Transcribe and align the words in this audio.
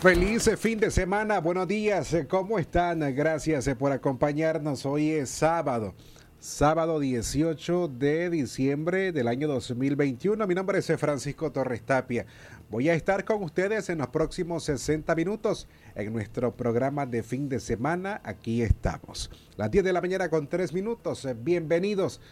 Feliz 0.00 0.50
fin 0.56 0.80
de 0.80 0.90
semana, 0.90 1.40
buenos 1.40 1.68
días, 1.68 2.16
¿cómo 2.26 2.58
están? 2.58 3.00
Gracias 3.14 3.68
por 3.78 3.92
acompañarnos. 3.92 4.86
Hoy 4.86 5.10
es 5.10 5.28
sábado, 5.28 5.94
sábado 6.38 6.98
18 6.98 7.86
de 7.86 8.30
diciembre 8.30 9.12
del 9.12 9.28
año 9.28 9.46
2021. 9.46 10.46
Mi 10.46 10.54
nombre 10.54 10.78
es 10.78 10.90
Francisco 10.96 11.52
Torres 11.52 11.82
Tapia. 11.82 12.24
Voy 12.70 12.88
a 12.88 12.94
estar 12.94 13.26
con 13.26 13.42
ustedes 13.42 13.90
en 13.90 13.98
los 13.98 14.06
próximos 14.06 14.64
60 14.64 15.14
minutos 15.14 15.68
en 15.94 16.14
nuestro 16.14 16.56
programa 16.56 17.04
de 17.04 17.22
fin 17.22 17.50
de 17.50 17.60
semana. 17.60 18.22
Aquí 18.24 18.62
estamos. 18.62 19.30
Las 19.58 19.70
10 19.70 19.84
de 19.84 19.92
la 19.92 20.00
mañana 20.00 20.30
con 20.30 20.48
3 20.48 20.72
minutos. 20.72 21.28
Bienvenidos 21.42 22.22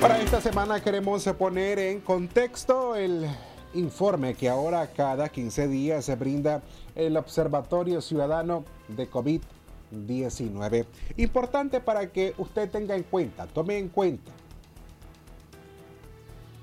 Para 0.00 0.18
esta 0.18 0.40
semana 0.40 0.80
queremos 0.80 1.24
poner 1.38 1.78
en 1.78 2.00
contexto 2.00 2.96
el 2.96 3.26
informe 3.74 4.34
que 4.34 4.48
ahora 4.48 4.86
cada 4.88 5.28
15 5.28 5.68
días 5.68 6.04
se 6.04 6.16
brinda 6.16 6.62
el 6.94 7.16
Observatorio 7.16 8.00
Ciudadano 8.00 8.64
de 8.88 9.08
COVID-19. 9.10 10.86
Importante 11.16 11.80
para 11.80 12.10
que 12.10 12.34
usted 12.38 12.70
tenga 12.70 12.96
en 12.96 13.04
cuenta, 13.04 13.46
tome 13.46 13.78
en 13.78 13.88
cuenta 13.88 14.32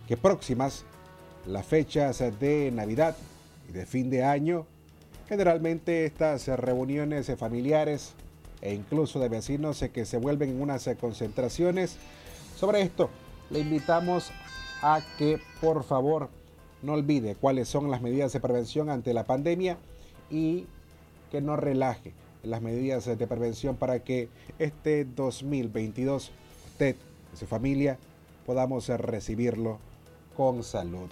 que 0.08 0.18
próximas 0.18 0.86
las 1.46 1.66
fechas 1.66 2.24
de 2.40 2.72
Navidad 2.74 3.16
y 3.70 3.72
de 3.74 3.86
fin 3.86 4.10
de 4.10 4.24
año, 4.24 4.66
generalmente 5.28 6.06
estas 6.06 6.48
reuniones 6.48 7.32
familiares 7.38 8.14
e 8.62 8.74
incluso 8.74 9.20
de 9.20 9.30
vecinos 9.30 9.84
que 9.94 10.06
se 10.06 10.18
vuelven 10.18 10.50
en 10.50 10.62
unas 10.62 10.90
concentraciones. 11.00 11.98
Sobre 12.56 12.82
esto, 12.82 13.10
le 13.50 13.60
invitamos 13.60 14.32
a 14.82 15.02
que 15.18 15.40
por 15.62 15.84
favor 15.84 16.30
no 16.82 16.94
olvide 16.94 17.36
cuáles 17.36 17.68
son 17.68 17.90
las 17.90 18.02
medidas 18.02 18.34
de 18.34 18.40
prevención 18.40 18.90
ante 18.90 19.14
la 19.14 19.26
pandemia 19.26 19.78
y 20.30 20.66
que 21.32 21.42
no 21.42 21.56
relaje 21.56 22.14
las 22.44 22.62
medidas 22.62 23.06
de 23.06 23.28
prevención 23.28 23.76
para 23.76 24.00
que 24.00 24.30
este 24.60 25.06
2022 25.06 26.32
usted 26.72 26.96
y 27.34 27.38
su 27.38 27.46
familia 27.46 27.98
podamos 28.46 28.88
recibirlo 28.88 29.80
con 30.36 30.64
salud. 30.64 31.10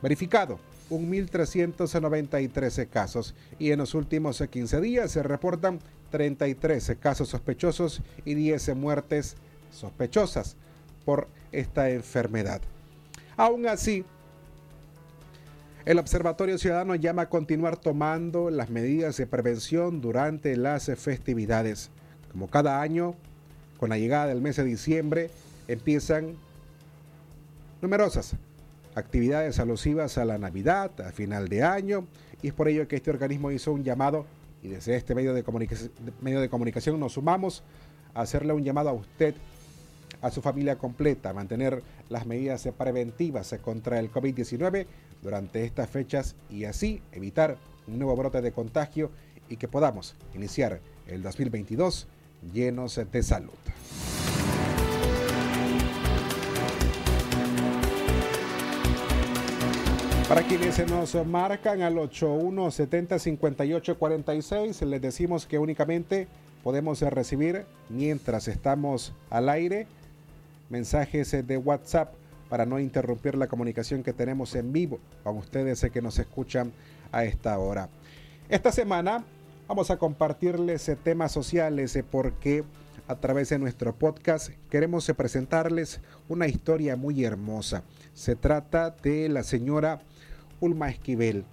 verificado 0.00 0.58
1.393 0.88 2.88
casos 2.88 3.34
y 3.58 3.72
en 3.72 3.80
los 3.80 3.94
últimos 3.94 4.40
15 4.40 4.80
días 4.80 5.10
se 5.10 5.22
reportan 5.22 5.78
33 6.10 6.96
casos 6.98 7.28
sospechosos 7.28 8.00
y 8.24 8.32
10 8.32 8.76
muertes 8.76 9.36
sospechosas 9.70 10.56
por 11.04 11.28
esta 11.52 11.90
enfermedad. 11.90 12.60
Aún 13.36 13.66
así, 13.66 14.04
el 15.84 15.98
Observatorio 15.98 16.58
Ciudadano 16.58 16.94
llama 16.94 17.22
a 17.22 17.28
continuar 17.28 17.76
tomando 17.76 18.50
las 18.50 18.70
medidas 18.70 19.16
de 19.16 19.26
prevención 19.26 20.00
durante 20.00 20.56
las 20.56 20.90
festividades. 20.96 21.90
Como 22.30 22.48
cada 22.48 22.80
año, 22.80 23.14
con 23.78 23.88
la 23.88 23.98
llegada 23.98 24.26
del 24.26 24.40
mes 24.40 24.56
de 24.56 24.64
diciembre, 24.64 25.30
empiezan 25.68 26.36
numerosas 27.80 28.36
actividades 28.94 29.58
alusivas 29.58 30.18
a 30.18 30.24
la 30.24 30.38
Navidad, 30.38 31.00
a 31.00 31.12
final 31.12 31.48
de 31.48 31.62
año, 31.62 32.06
y 32.42 32.48
es 32.48 32.54
por 32.54 32.68
ello 32.68 32.86
que 32.86 32.96
este 32.96 33.10
organismo 33.10 33.50
hizo 33.50 33.72
un 33.72 33.84
llamado, 33.84 34.26
y 34.62 34.68
desde 34.68 34.96
este 34.96 35.14
medio 35.14 35.32
de, 35.32 35.42
medio 36.20 36.40
de 36.40 36.48
comunicación 36.48 37.00
nos 37.00 37.14
sumamos 37.14 37.62
a 38.14 38.22
hacerle 38.22 38.52
un 38.52 38.64
llamado 38.64 38.90
a 38.90 38.92
usted, 38.92 39.34
a 40.22 40.30
su 40.30 40.42
familia 40.42 40.76
completa, 40.76 41.32
mantener 41.32 41.82
las 42.08 42.26
medidas 42.26 42.68
preventivas 42.76 43.54
contra 43.62 43.98
el 43.98 44.10
COVID-19 44.10 44.86
durante 45.22 45.64
estas 45.64 45.88
fechas 45.88 46.36
y 46.48 46.64
así 46.64 47.02
evitar 47.12 47.56
un 47.86 47.98
nuevo 47.98 48.16
brote 48.16 48.40
de 48.40 48.52
contagio 48.52 49.10
y 49.48 49.56
que 49.56 49.68
podamos 49.68 50.14
iniciar 50.34 50.80
el 51.06 51.22
2022 51.22 52.06
llenos 52.52 53.00
de 53.10 53.22
salud. 53.22 53.50
Para 60.30 60.42
quienes 60.44 60.76
se 60.76 60.86
nos 60.86 61.12
marcan 61.26 61.82
al 61.82 61.98
81 61.98 62.70
70 62.70 63.18
58 63.18 63.98
46, 63.98 64.82
les 64.82 65.02
decimos 65.02 65.44
que 65.44 65.58
únicamente 65.58 66.28
podemos 66.62 67.00
recibir 67.00 67.64
mientras 67.88 68.46
estamos 68.46 69.12
al 69.28 69.48
aire 69.48 69.88
mensajes 70.70 71.30
de 71.46 71.56
WhatsApp 71.58 72.14
para 72.48 72.66
no 72.66 72.80
interrumpir 72.80 73.36
la 73.36 73.46
comunicación 73.46 74.02
que 74.02 74.12
tenemos 74.12 74.54
en 74.54 74.72
vivo 74.72 74.98
con 75.22 75.36
ustedes 75.36 75.86
que 75.92 76.02
nos 76.02 76.18
escuchan 76.18 76.72
a 77.12 77.24
esta 77.24 77.58
hora. 77.58 77.88
Esta 78.48 78.72
semana 78.72 79.24
vamos 79.68 79.90
a 79.90 79.98
compartirles 79.98 80.90
temas 81.04 81.32
sociales 81.32 81.98
porque 82.10 82.64
a 83.06 83.16
través 83.16 83.48
de 83.48 83.58
nuestro 83.58 83.94
podcast 83.94 84.50
queremos 84.70 85.10
presentarles 85.16 86.00
una 86.28 86.46
historia 86.46 86.96
muy 86.96 87.24
hermosa. 87.24 87.82
Se 88.14 88.36
trata 88.36 88.90
de 88.90 89.28
la 89.28 89.42
señora 89.42 90.00
Ulma 90.60 90.90
Esquivel. 90.90 91.44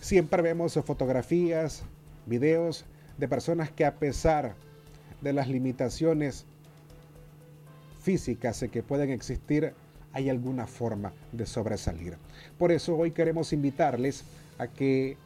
Siempre 0.00 0.42
vemos 0.42 0.74
fotografías, 0.84 1.82
videos 2.26 2.84
de 3.18 3.28
personas 3.28 3.70
que 3.70 3.84
a 3.84 3.94
pesar 3.94 4.54
de 5.20 5.32
las 5.32 5.48
limitaciones 5.48 6.46
físicas 8.04 8.64
que 8.70 8.84
pueden 8.84 9.10
existir, 9.10 9.72
hay 10.12 10.30
alguna 10.30 10.68
forma 10.68 11.12
de 11.32 11.46
sobresalir. 11.46 12.16
Por 12.56 12.70
eso 12.70 12.96
hoy 12.96 13.10
queremos 13.10 13.52
invitarles 13.52 14.24
a 14.58 14.68
que 14.68 15.16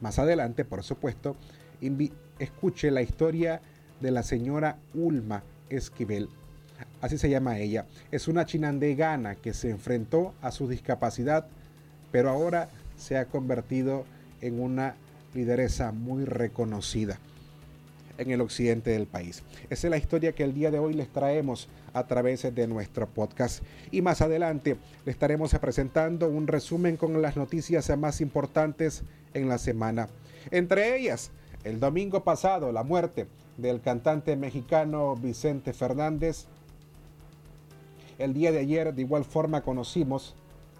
más 0.00 0.18
adelante, 0.18 0.64
por 0.64 0.82
supuesto, 0.82 1.36
escuche 2.38 2.90
la 2.90 3.02
historia 3.02 3.60
de 4.00 4.10
la 4.10 4.22
señora 4.22 4.78
Ulma 4.94 5.42
Esquivel. 5.68 6.30
Así 7.02 7.18
se 7.18 7.28
llama 7.28 7.58
ella. 7.58 7.84
Es 8.10 8.28
una 8.28 8.46
chinandegana 8.46 9.34
que 9.34 9.52
se 9.52 9.70
enfrentó 9.70 10.34
a 10.40 10.50
su 10.50 10.66
discapacidad 10.66 11.46
pero 12.16 12.30
ahora 12.30 12.68
se 12.96 13.18
ha 13.18 13.26
convertido 13.26 14.06
en 14.40 14.58
una 14.58 14.94
lideresa 15.34 15.92
muy 15.92 16.24
reconocida 16.24 17.18
en 18.18 18.30
el 18.30 18.40
occidente 18.40 18.90
del 18.90 19.06
país. 19.06 19.42
Esa 19.70 19.86
es 19.86 19.90
la 19.90 19.98
historia 19.98 20.32
que 20.32 20.44
el 20.44 20.54
día 20.54 20.70
de 20.70 20.78
hoy 20.78 20.94
les 20.94 21.08
traemos 21.08 21.68
a 21.92 22.06
través 22.06 22.42
de 22.54 22.66
nuestro 22.66 23.06
podcast. 23.06 23.62
Y 23.90 24.02
más 24.02 24.20
adelante 24.20 24.76
le 25.04 25.12
estaremos 25.12 25.52
presentando 25.54 26.28
un 26.28 26.46
resumen 26.46 26.96
con 26.96 27.20
las 27.20 27.36
noticias 27.36 27.96
más 27.96 28.20
importantes 28.20 29.02
en 29.34 29.48
la 29.48 29.58
semana. 29.58 30.08
Entre 30.50 30.96
ellas, 30.96 31.30
el 31.64 31.80
domingo 31.80 32.22
pasado, 32.24 32.72
la 32.72 32.84
muerte 32.84 33.26
del 33.56 33.80
cantante 33.80 34.36
mexicano 34.36 35.16
Vicente 35.16 35.72
Fernández. 35.72 36.46
El 38.18 38.34
día 38.34 38.52
de 38.52 38.60
ayer, 38.60 38.94
de 38.94 39.02
igual 39.02 39.24
forma, 39.24 39.62
conocimos 39.62 40.34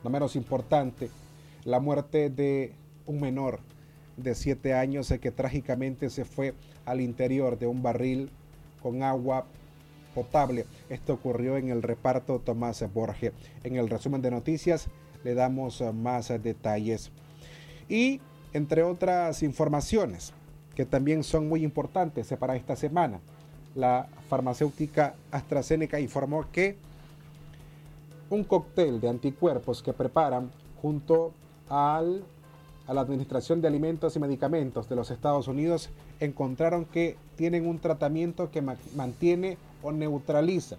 no 0.07 0.11
menos 0.11 0.37
importante, 0.37 1.11
la 1.65 1.81
muerte 1.81 2.31
de 2.31 2.73
un 3.07 3.21
menor 3.21 3.59
de 4.17 4.37
siete 4.37 4.73
años 4.73 5.13
que 5.21 5.33
trágicamente 5.33 6.11
se 6.11 6.25
fue 6.25 6.55
al 6.87 7.01
interior 7.01 7.59
de 7.59 7.67
un 7.67 7.83
barril 7.83 8.31
con 8.83 9.03
agua 9.03 9.45
potable. 10.15 10.65
Esto 10.89 11.15
ocurrió 11.15 11.59
en 11.59 11.69
el 11.69 11.83
reparto 11.83 12.39
Tomás 12.39 12.83
Borges. 12.95 13.33
En 13.65 13.77
el 13.77 13.91
resumen 13.91 14.23
de 14.23 14.31
noticias 14.31 14.89
le 15.25 15.35
damos 15.35 15.83
más 15.93 16.29
detalles. 16.43 17.11
Y 17.89 18.21
entre 18.53 18.83
otras 18.83 19.43
informaciones 19.43 20.33
que 20.75 20.87
también 20.87 21.23
son 21.23 21.49
muy 21.49 21.63
importantes 21.63 22.33
para 22.39 22.57
esta 22.57 22.77
semana, 22.77 23.21
la 23.75 24.09
farmacéutica 24.29 25.15
AstraZeneca 25.31 26.01
informó 26.01 26.51
que 26.51 26.77
un 28.31 28.45
cóctel 28.45 29.01
de 29.01 29.09
anticuerpos 29.09 29.83
que 29.83 29.93
preparan 29.93 30.51
junto 30.81 31.33
al, 31.69 32.25
a 32.87 32.95
la 32.95 33.01
Administración 33.01 33.61
de 33.61 33.69
Alimentos 33.69 34.17
y 34.17 34.21
Medicamentos 34.21 34.89
de 34.89 34.97
los 34.97 35.11
Estados 35.11 35.49
Unidos 35.49 35.91
encontraron 36.21 36.85
que 36.85 37.17
tienen 37.37 37.67
un 37.67 37.79
tratamiento 37.79 38.51
que 38.51 38.63
mantiene 38.95 39.59
o 39.83 39.93
neutraliza 39.93 40.77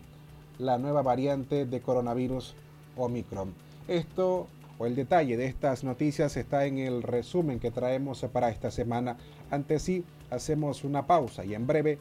la 0.59 0.77
nueva 0.77 1.01
variante 1.01 1.65
de 1.65 1.81
coronavirus 1.81 2.55
Omicron. 2.95 3.53
Esto 3.87 4.47
o 4.79 4.85
el 4.85 4.95
detalle 4.95 5.37
de 5.37 5.45
estas 5.45 5.83
noticias 5.83 6.37
está 6.37 6.65
en 6.65 6.77
el 6.77 7.03
resumen 7.03 7.59
que 7.59 7.71
traemos 7.71 8.25
para 8.31 8.49
esta 8.49 8.71
semana. 8.71 9.17
Antes 9.49 9.81
sí, 9.83 10.03
hacemos 10.29 10.83
una 10.83 11.07
pausa 11.07 11.45
y 11.45 11.53
en 11.53 11.67
breve 11.67 11.97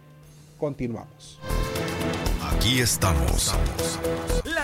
continuamos. 0.59 1.39
Aquí 2.43 2.81
estamos. 2.81 3.55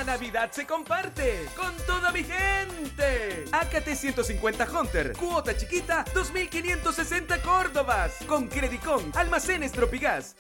Navidad 0.05 0.51
se 0.53 0.67
comparte 0.67 1.47
con 1.57 1.75
toda 1.87 2.11
mi 2.13 2.25
gente. 2.25 3.45
AKT 3.53 3.95
150 3.95 4.69
Hunter, 4.71 5.13
cuota 5.13 5.57
chiquita, 5.57 6.05
2560 6.15 7.43
Córdobas. 7.43 8.19
Con 8.27 8.49
Credicon, 8.49 9.13
almacenes 9.15 9.73
Tropigas. 9.73 10.37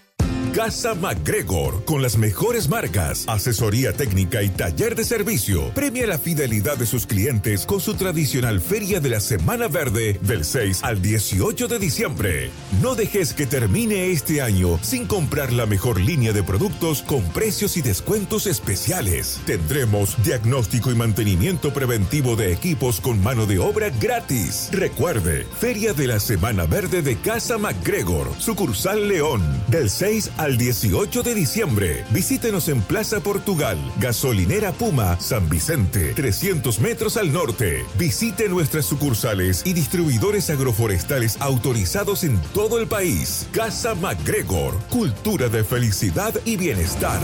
Casa 0.54 0.94
MacGregor, 0.94 1.82
con 1.86 2.02
las 2.02 2.18
mejores 2.18 2.68
marcas, 2.68 3.24
asesoría 3.26 3.94
técnica 3.94 4.42
y 4.42 4.50
taller 4.50 4.94
de 4.94 5.02
servicio, 5.02 5.70
premia 5.70 6.06
la 6.06 6.18
fidelidad 6.18 6.76
de 6.76 6.84
sus 6.84 7.06
clientes 7.06 7.64
con 7.64 7.80
su 7.80 7.94
tradicional 7.94 8.60
Feria 8.60 9.00
de 9.00 9.08
la 9.08 9.20
Semana 9.20 9.68
Verde 9.68 10.18
del 10.20 10.44
6 10.44 10.84
al 10.84 11.00
18 11.00 11.68
de 11.68 11.78
diciembre. 11.78 12.50
No 12.82 12.94
dejes 12.94 13.32
que 13.32 13.46
termine 13.46 14.10
este 14.10 14.42
año 14.42 14.78
sin 14.82 15.06
comprar 15.06 15.54
la 15.54 15.64
mejor 15.64 15.98
línea 15.98 16.34
de 16.34 16.42
productos 16.42 17.00
con 17.00 17.22
precios 17.30 17.78
y 17.78 17.80
descuentos 17.80 18.46
especiales. 18.46 19.40
Tendremos 19.46 20.22
diagnóstico 20.22 20.90
y 20.90 20.94
mantenimiento 20.94 21.72
preventivo 21.72 22.36
de 22.36 22.52
equipos 22.52 23.00
con 23.00 23.22
mano 23.22 23.46
de 23.46 23.58
obra 23.58 23.88
gratis. 23.88 24.68
Recuerde, 24.70 25.46
Feria 25.58 25.94
de 25.94 26.08
la 26.08 26.20
Semana 26.20 26.66
Verde 26.66 27.00
de 27.00 27.16
Casa 27.16 27.56
MacGregor, 27.56 28.28
sucursal 28.38 29.08
León, 29.08 29.40
del 29.68 29.88
6 29.88 30.30
al 30.36 30.41
al 30.42 30.58
18 30.58 31.22
de 31.22 31.34
diciembre. 31.36 32.04
Visítenos 32.10 32.68
en 32.68 32.82
Plaza 32.82 33.20
Portugal, 33.20 33.78
Gasolinera 34.00 34.72
Puma, 34.72 35.18
San 35.20 35.48
Vicente, 35.48 36.14
300 36.14 36.80
metros 36.80 37.16
al 37.16 37.32
norte. 37.32 37.84
Visite 37.96 38.48
nuestras 38.48 38.86
sucursales 38.86 39.62
y 39.64 39.72
distribuidores 39.72 40.50
agroforestales 40.50 41.40
autorizados 41.40 42.24
en 42.24 42.40
todo 42.54 42.80
el 42.80 42.88
país. 42.88 43.48
Casa 43.52 43.94
MacGregor, 43.94 44.74
cultura 44.90 45.48
de 45.48 45.62
felicidad 45.62 46.34
y 46.44 46.56
bienestar. 46.56 47.20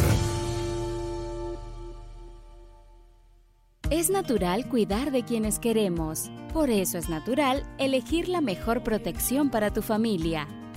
Es 3.91 4.11
natural 4.11 4.69
cuidar 4.69 5.11
de 5.11 5.25
quienes 5.25 5.59
queremos. 5.59 6.31
Por 6.53 6.71
eso 6.71 6.99
es 6.99 7.09
natural 7.09 7.65
elegir 7.79 8.29
la 8.29 8.41
mejor 8.41 8.85
protección 8.85 9.51
para 9.51 9.73
tu 9.73 9.83
familia 9.83 10.47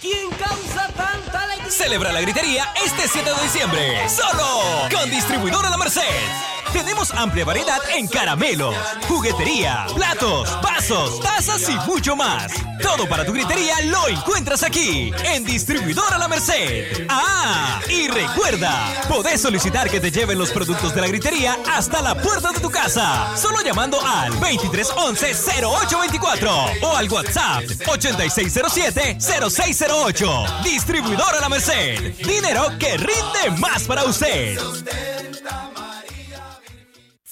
¿Quién 0.00 0.30
causa 0.30 0.88
tanta 0.96 1.42
alegría? 1.42 1.70
Celebra 1.70 2.12
la 2.12 2.20
gritería 2.20 2.72
este 2.84 3.08
7 3.08 3.30
de 3.30 3.42
diciembre, 3.42 4.08
solo 4.08 4.88
con 4.90 5.10
Distribuidora 5.10 5.70
La 5.70 5.76
Merced. 5.76 6.53
Tenemos 6.74 7.10
amplia 7.12 7.44
variedad 7.44 7.78
en 7.94 8.08
caramelos, 8.08 8.74
juguetería, 9.06 9.86
platos, 9.94 10.60
vasos, 10.60 11.20
tazas 11.20 11.68
y 11.68 11.76
mucho 11.88 12.16
más. 12.16 12.50
Todo 12.82 13.08
para 13.08 13.24
tu 13.24 13.32
gritería 13.32 13.80
lo 13.82 14.08
encuentras 14.08 14.64
aquí, 14.64 15.12
en 15.24 15.44
Distribuidora 15.44 16.18
La 16.18 16.26
Merced. 16.26 17.06
Ah, 17.08 17.80
y 17.88 18.08
recuerda, 18.08 19.04
podés 19.08 19.40
solicitar 19.40 19.88
que 19.88 20.00
te 20.00 20.10
lleven 20.10 20.36
los 20.36 20.50
productos 20.50 20.92
de 20.96 21.00
la 21.00 21.06
gritería 21.06 21.56
hasta 21.72 22.02
la 22.02 22.16
puerta 22.16 22.50
de 22.50 22.58
tu 22.58 22.70
casa, 22.70 23.36
solo 23.36 23.62
llamando 23.62 24.04
al 24.04 24.32
2311-0824 24.40 26.82
o 26.82 26.96
al 26.96 27.08
WhatsApp 27.08 27.62
8607-0608. 27.86 30.62
Distribuidora 30.64 31.40
La 31.40 31.48
Merced. 31.48 32.16
Dinero 32.16 32.66
que 32.80 32.96
rinde 32.96 33.52
más 33.60 33.84
para 33.84 34.02
usted. 34.04 34.58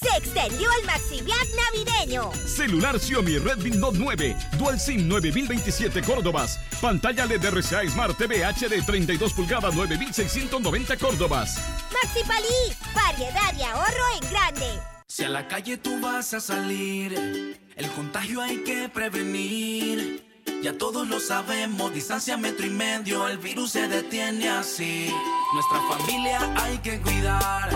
Se 0.03 0.17
extendió 0.17 0.69
el 0.79 0.85
MaxiViac 0.85 1.47
navideño. 1.55 2.31
Celular 2.45 2.99
Xiaomi 2.99 3.37
Redmi 3.37 3.71
Note 3.71 3.97
9, 3.99 4.35
Dual 4.57 4.79
SIM 4.79 5.07
9027 5.07 6.01
Córdobas. 6.01 6.59
Pantalla 6.81 7.25
LED 7.25 7.45
RCA 7.45 7.89
Smart 7.89 8.17
TV 8.17 8.43
HD 8.43 8.85
32 8.85 9.33
pulgadas 9.33 9.73
9690 9.73 10.97
Córdobas. 10.97 11.57
Maxi 11.93 12.23
Palí, 12.27 12.75
variedad 12.93 13.53
y 13.57 13.63
ahorro 13.63 14.03
en 14.21 14.29
grande. 14.29 14.79
Si 15.07 15.23
a 15.23 15.29
la 15.29 15.47
calle 15.47 15.77
tú 15.77 16.01
vas 16.01 16.33
a 16.33 16.41
salir, 16.41 17.57
el 17.75 17.91
contagio 17.91 18.41
hay 18.41 18.63
que 18.63 18.89
prevenir. 18.89 20.25
Ya 20.61 20.77
todos 20.77 21.07
lo 21.07 21.19
sabemos, 21.19 21.93
distancia 21.93 22.35
metro 22.35 22.65
y 22.65 22.69
medio, 22.69 23.27
el 23.27 23.37
virus 23.37 23.71
se 23.71 23.87
detiene 23.87 24.49
así. 24.49 25.13
Nuestra 25.53 25.81
familia 25.87 26.53
hay 26.57 26.77
que 26.79 26.99
cuidar, 26.99 27.69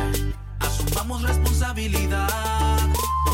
asumamos 0.59 1.21
responsabilidad. 1.23 2.29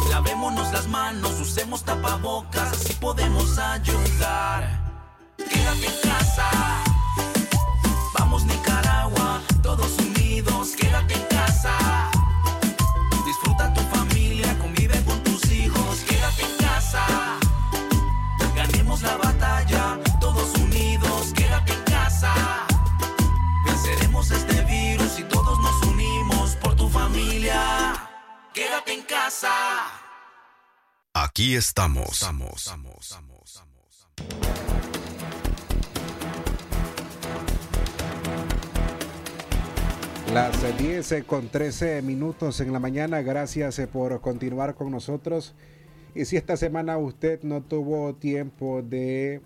Lavémonos 0.09 0.71
las 0.71 0.87
manos, 0.87 1.39
usemos 1.39 1.83
tapabocas, 1.83 2.71
así 2.73 2.93
podemos 2.93 3.57
ayudar. 3.57 4.83
Casa, 6.03 6.82
Quédate 29.43 29.49
en 29.49 29.51
casa. 29.51 29.99
Aquí 31.13 31.55
estamos. 31.55 32.21
estamos. 32.55 33.59
Las 40.33 40.77
10 40.77 41.25
con 41.27 41.49
13 41.49 42.01
minutos 42.01 42.59
en 42.61 42.71
la 42.71 42.79
mañana, 42.79 43.21
gracias 43.21 43.77
eh, 43.79 43.87
por 43.87 44.19
continuar 44.21 44.75
con 44.75 44.89
nosotros. 44.91 45.53
Y 46.15 46.25
si 46.25 46.37
esta 46.37 46.57
semana 46.57 46.97
usted 46.97 47.43
no 47.43 47.61
tuvo 47.61 48.15
tiempo 48.15 48.81
de 48.81 49.41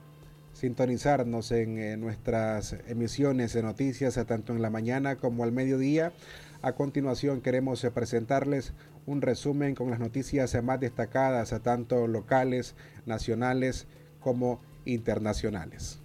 sintonizarnos 0.54 1.52
en 1.52 1.78
eh, 1.78 1.98
nuestras 1.98 2.76
emisiones 2.88 3.54
de 3.54 3.64
noticias, 3.64 4.16
eh, 4.16 4.26
tanto 4.26 4.54
en 4.54 4.62
la 4.62 4.70
mañana 4.70 5.18
como 5.18 5.44
al 5.44 5.52
mediodía, 5.52 6.14
a 6.62 6.74
continuación 6.74 7.42
queremos 7.42 7.86
presentarles 7.94 8.74
un 9.08 9.22
resumen 9.22 9.74
con 9.74 9.90
las 9.90 10.00
noticias 10.00 10.56
más 10.62 10.80
destacadas, 10.80 11.56
tanto 11.64 12.06
locales, 12.08 12.76
nacionales 13.06 13.88
como 14.20 14.62
internacionales. 14.86 16.00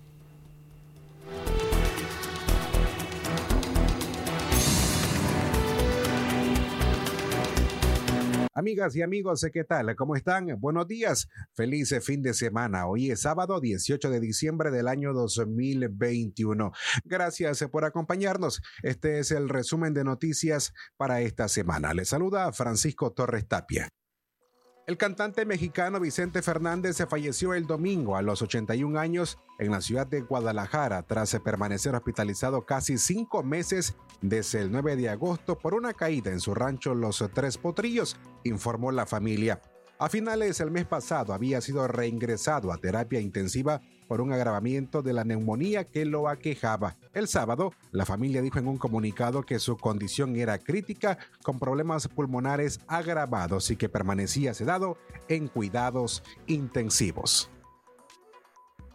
Amigas 8.55 8.95
y 8.97 9.01
amigos, 9.01 9.47
¿qué 9.51 9.65
tal? 9.65 9.97
¿Cómo 9.97 10.15
están? 10.15 10.47
Buenos 10.61 10.87
días. 10.87 11.27
Feliz 11.55 11.95
fin 12.03 12.21
de 12.21 12.35
semana. 12.35 12.87
Hoy 12.87 13.11
es 13.11 13.23
sábado 13.23 13.61
18 13.61 14.11
de 14.11 14.21
diciembre 14.21 14.71
del 14.71 14.89
año 14.89 15.15
2021. 15.15 16.71
Gracias 17.05 17.65
por 17.71 17.87
acompañarnos. 17.87 18.61
Este 18.83 19.21
es 19.21 19.31
el 19.31 19.49
resumen 19.49 19.95
de 19.95 20.05
noticias 20.05 20.75
para 20.99 21.23
esta 21.23 21.49
semana. 21.49 21.95
Le 21.95 22.05
saluda 22.05 22.53
Francisco 22.53 23.15
Torres 23.15 23.49
Tapia. 23.49 23.89
El 24.85 24.97
cantante 24.97 25.47
mexicano 25.47 26.01
Vicente 26.01 26.43
Fernández 26.43 26.97
se 26.97 27.07
falleció 27.07 27.55
el 27.55 27.69
domingo 27.69 28.17
a 28.17 28.23
los 28.23 28.43
81 28.43 28.99
años 28.99 29.39
en 29.61 29.71
la 29.71 29.81
ciudad 29.81 30.09
de 30.09 30.23
Guadalajara 30.23 31.05
tras 31.05 31.39
permanecer 31.39 31.95
hospitalizado 31.95 32.67
casi 32.67 32.99
cinco 32.99 33.45
meses 33.45 33.95
desde 34.23 34.61
el 34.61 34.73
9 34.73 34.97
de 34.97 35.09
agosto 35.09 35.57
por 35.57 35.75
una 35.75 35.95
caída 35.95 36.33
en 36.33 36.41
su 36.41 36.53
rancho 36.53 36.97
Los 36.97 37.25
Tres 37.33 37.59
Potrillos, 37.59 38.17
informó 38.43 38.91
la 38.91 39.07
familia. 39.07 39.63
A 40.01 40.09
finales 40.09 40.59
del 40.59 40.73
mes 40.73 40.87
pasado 40.87 41.33
había 41.33 41.61
sido 41.61 41.87
reingresado 41.87 42.73
a 42.73 42.79
terapia 42.79 43.21
intensiva 43.21 43.81
por 44.09 44.21
un 44.21 44.33
agravamiento 44.33 45.03
de 45.03 45.13
la 45.13 45.25
neumonía 45.25 45.85
que 45.85 46.05
lo 46.05 46.29
aquejaba. 46.29 46.97
El 47.13 47.29
sábado, 47.29 47.73
la 47.91 48.07
familia 48.07 48.43
dijo 48.43 48.59
en 48.59 48.69
un 48.69 48.79
comunicado 48.79 49.43
que 49.43 49.59
su 49.59 49.77
condición 49.77 50.37
era 50.37 50.59
crítica 50.59 51.19
con 51.43 51.59
problemas 51.59 52.09
pulmonares 52.09 52.81
agravados 52.87 53.71
y 53.71 53.77
que 53.77 53.89
permanecía 53.89 54.55
sedado 54.55 54.97
en 55.29 55.49
cuidados 55.49 56.23
intensivos. 56.47 57.51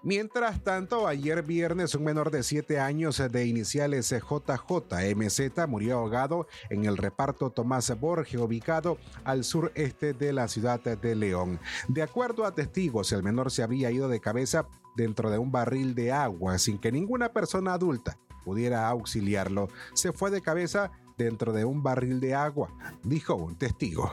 Mientras 0.04 0.64
tanto, 0.64 1.06
ayer 1.06 1.44
viernes 1.44 1.94
un 1.94 2.06
menor 2.06 2.32
de 2.32 2.42
7 2.42 2.80
años 2.80 3.22
de 3.30 3.46
iniciales 3.46 4.10
JJMZ 4.10 5.68
murió 5.68 5.98
ahogado 5.98 6.48
en 6.70 6.86
el 6.86 6.96
reparto 6.96 7.50
Tomás 7.50 7.92
Borges 8.00 8.40
ubicado 8.40 8.98
al 9.26 9.44
sureste 9.44 10.14
de 10.14 10.32
la 10.32 10.48
ciudad 10.48 10.80
de 10.80 11.16
León. 11.16 11.60
De 11.90 12.04
acuerdo 12.04 12.46
a 12.46 12.54
testigos, 12.54 13.12
el 13.12 13.22
menor 13.22 13.52
se 13.52 13.64
había 13.64 13.92
ido 13.92 14.08
de 14.08 14.22
cabeza 14.22 14.68
dentro 14.98 15.30
de 15.30 15.38
un 15.38 15.52
barril 15.52 15.96
de 15.96 16.12
agua 16.12 16.58
sin 16.58 16.78
que 16.78 16.92
ninguna 16.92 17.30
persona 17.32 17.74
adulta 17.74 18.18
pudiera 18.44 18.90
auxiliarlo. 18.90 19.70
Se 19.94 20.12
fue 20.12 20.32
de 20.32 20.42
cabeza 20.42 20.92
dentro 21.18 21.54
de 21.54 21.64
un 21.64 21.84
barril 21.84 22.20
de 22.20 22.36
agua, 22.36 22.70
dijo 23.04 23.36
un 23.36 23.56
testigo. 23.58 24.12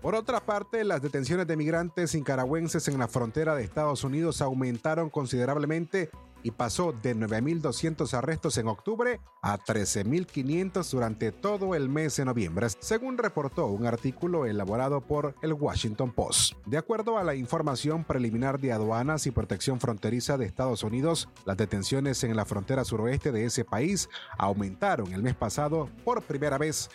Por 0.00 0.14
otra 0.14 0.44
parte, 0.44 0.84
las 0.84 1.00
detenciones 1.00 1.46
de 1.46 1.56
migrantes 1.56 2.14
nicaragüenses 2.14 2.88
en 2.88 2.98
la 2.98 3.08
frontera 3.08 3.54
de 3.54 3.64
Estados 3.64 4.04
Unidos 4.04 4.42
aumentaron 4.42 5.08
considerablemente 5.08 6.10
y 6.44 6.52
pasó 6.52 6.92
de 6.92 7.16
9.200 7.16 8.14
arrestos 8.14 8.56
en 8.58 8.68
octubre 8.68 9.18
a 9.42 9.58
13.500 9.58 10.88
durante 10.92 11.32
todo 11.32 11.74
el 11.74 11.88
mes 11.88 12.16
de 12.16 12.26
noviembre, 12.26 12.68
según 12.78 13.18
reportó 13.18 13.66
un 13.66 13.86
artículo 13.86 14.46
elaborado 14.46 15.00
por 15.00 15.34
el 15.42 15.54
Washington 15.54 16.12
Post. 16.12 16.52
De 16.66 16.78
acuerdo 16.78 17.18
a 17.18 17.24
la 17.24 17.34
información 17.34 18.04
preliminar 18.04 18.60
de 18.60 18.72
aduanas 18.72 19.26
y 19.26 19.32
protección 19.32 19.80
fronteriza 19.80 20.38
de 20.38 20.44
Estados 20.44 20.84
Unidos, 20.84 21.28
las 21.46 21.56
detenciones 21.56 22.22
en 22.22 22.36
la 22.36 22.44
frontera 22.44 22.84
suroeste 22.84 23.32
de 23.32 23.46
ese 23.46 23.64
país 23.64 24.08
aumentaron 24.38 25.12
el 25.12 25.22
mes 25.22 25.34
pasado 25.34 25.88
por 26.04 26.22
primera 26.22 26.58
vez 26.58 26.90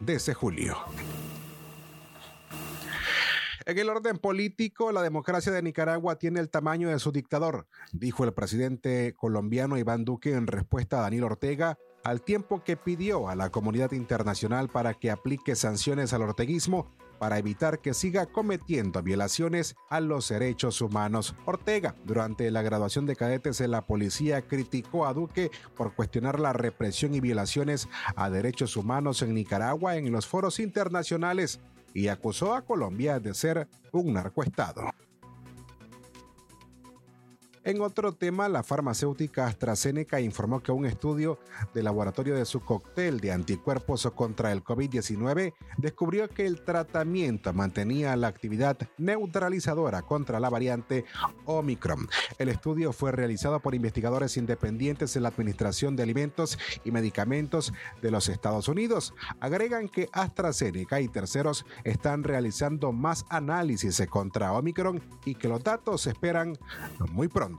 desde 0.00 0.32
julio. 0.32 0.76
En 3.64 3.78
el 3.78 3.88
orden 3.88 4.18
político, 4.18 4.90
la 4.90 5.02
democracia 5.02 5.52
de 5.52 5.62
Nicaragua 5.62 6.16
tiene 6.16 6.40
el 6.40 6.50
tamaño 6.50 6.88
de 6.88 6.98
su 6.98 7.12
dictador, 7.12 7.68
dijo 7.92 8.24
el 8.24 8.32
presidente 8.32 9.14
colombiano 9.14 9.78
Iván 9.78 10.04
Duque 10.04 10.32
en 10.32 10.48
respuesta 10.48 10.98
a 10.98 11.02
Daniel 11.02 11.24
Ortega, 11.24 11.78
al 12.02 12.22
tiempo 12.22 12.64
que 12.64 12.76
pidió 12.76 13.28
a 13.28 13.36
la 13.36 13.50
comunidad 13.50 13.92
internacional 13.92 14.68
para 14.68 14.94
que 14.94 15.12
aplique 15.12 15.54
sanciones 15.54 16.12
al 16.12 16.22
orteguismo 16.22 16.92
para 17.20 17.38
evitar 17.38 17.78
que 17.78 17.94
siga 17.94 18.26
cometiendo 18.26 19.00
violaciones 19.00 19.76
a 19.88 20.00
los 20.00 20.28
derechos 20.28 20.80
humanos. 20.80 21.36
Ortega, 21.46 21.94
durante 22.04 22.50
la 22.50 22.62
graduación 22.62 23.06
de 23.06 23.14
cadetes 23.14 23.58
de 23.58 23.68
la 23.68 23.86
policía, 23.86 24.42
criticó 24.42 25.06
a 25.06 25.14
Duque 25.14 25.52
por 25.76 25.94
cuestionar 25.94 26.40
la 26.40 26.52
represión 26.52 27.14
y 27.14 27.20
violaciones 27.20 27.88
a 28.16 28.28
derechos 28.28 28.76
humanos 28.76 29.22
en 29.22 29.34
Nicaragua 29.34 29.94
en 29.94 30.10
los 30.10 30.26
foros 30.26 30.58
internacionales 30.58 31.60
y 31.94 32.08
acusó 32.08 32.54
a 32.54 32.62
Colombia 32.62 33.20
de 33.20 33.34
ser 33.34 33.68
un 33.92 34.12
narcoestado. 34.12 34.90
En 37.64 37.80
otro 37.80 38.12
tema, 38.12 38.48
la 38.48 38.64
farmacéutica 38.64 39.46
AstraZeneca 39.46 40.20
informó 40.20 40.60
que 40.60 40.72
un 40.72 40.84
estudio 40.84 41.38
del 41.72 41.84
laboratorio 41.84 42.34
de 42.34 42.44
su 42.44 42.58
cóctel 42.58 43.20
de 43.20 43.30
anticuerpos 43.30 44.10
contra 44.16 44.50
el 44.50 44.64
COVID-19 44.64 45.54
descubrió 45.78 46.28
que 46.28 46.44
el 46.44 46.64
tratamiento 46.64 47.52
mantenía 47.52 48.16
la 48.16 48.26
actividad 48.26 48.76
neutralizadora 48.98 50.02
contra 50.02 50.40
la 50.40 50.50
variante 50.50 51.04
Omicron. 51.44 52.08
El 52.36 52.48
estudio 52.48 52.92
fue 52.92 53.12
realizado 53.12 53.60
por 53.60 53.76
investigadores 53.76 54.36
independientes 54.36 55.14
en 55.14 55.22
la 55.22 55.28
Administración 55.28 55.94
de 55.94 56.02
Alimentos 56.02 56.58
y 56.82 56.90
Medicamentos 56.90 57.72
de 58.00 58.10
los 58.10 58.28
Estados 58.28 58.66
Unidos. 58.66 59.14
Agregan 59.38 59.88
que 59.88 60.08
AstraZeneca 60.12 61.00
y 61.00 61.06
terceros 61.06 61.64
están 61.84 62.24
realizando 62.24 62.90
más 62.90 63.24
análisis 63.28 64.02
contra 64.10 64.52
Omicron 64.52 65.00
y 65.24 65.36
que 65.36 65.46
los 65.46 65.62
datos 65.62 66.02
se 66.02 66.10
esperan 66.10 66.58
muy 67.12 67.28
pronto. 67.28 67.51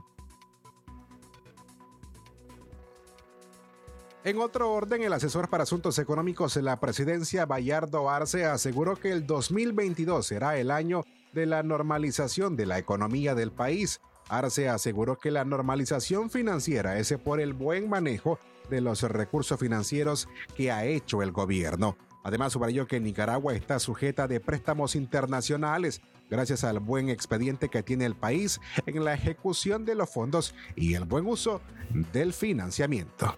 En 4.24 4.40
otro 4.40 4.72
orden, 4.72 5.02
el 5.02 5.12
asesor 5.12 5.50
para 5.50 5.64
asuntos 5.64 5.98
económicos 5.98 6.54
de 6.54 6.62
la 6.62 6.80
presidencia, 6.80 7.44
Bayardo 7.44 8.08
Arce, 8.08 8.46
aseguró 8.46 8.96
que 8.96 9.12
el 9.12 9.26
2022 9.26 10.26
será 10.26 10.56
el 10.56 10.70
año 10.70 11.04
de 11.34 11.44
la 11.44 11.62
normalización 11.62 12.56
de 12.56 12.64
la 12.64 12.78
economía 12.78 13.34
del 13.34 13.52
país. 13.52 14.00
Arce 14.30 14.70
aseguró 14.70 15.18
que 15.18 15.30
la 15.30 15.44
normalización 15.44 16.30
financiera 16.30 16.98
es 16.98 17.12
por 17.22 17.38
el 17.38 17.52
buen 17.52 17.90
manejo 17.90 18.38
de 18.70 18.80
los 18.80 19.02
recursos 19.02 19.60
financieros 19.60 20.26
que 20.56 20.72
ha 20.72 20.86
hecho 20.86 21.20
el 21.20 21.30
gobierno. 21.30 21.98
Además, 22.22 22.54
subrayó 22.54 22.86
que 22.86 23.00
Nicaragua 23.00 23.52
está 23.52 23.78
sujeta 23.78 24.26
de 24.26 24.40
préstamos 24.40 24.96
internacionales 24.96 26.00
gracias 26.30 26.64
al 26.64 26.80
buen 26.80 27.10
expediente 27.10 27.68
que 27.68 27.82
tiene 27.82 28.06
el 28.06 28.14
país 28.14 28.58
en 28.86 29.04
la 29.04 29.12
ejecución 29.12 29.84
de 29.84 29.96
los 29.96 30.08
fondos 30.08 30.54
y 30.76 30.94
el 30.94 31.04
buen 31.04 31.26
uso 31.26 31.60
del 32.14 32.32
financiamiento. 32.32 33.36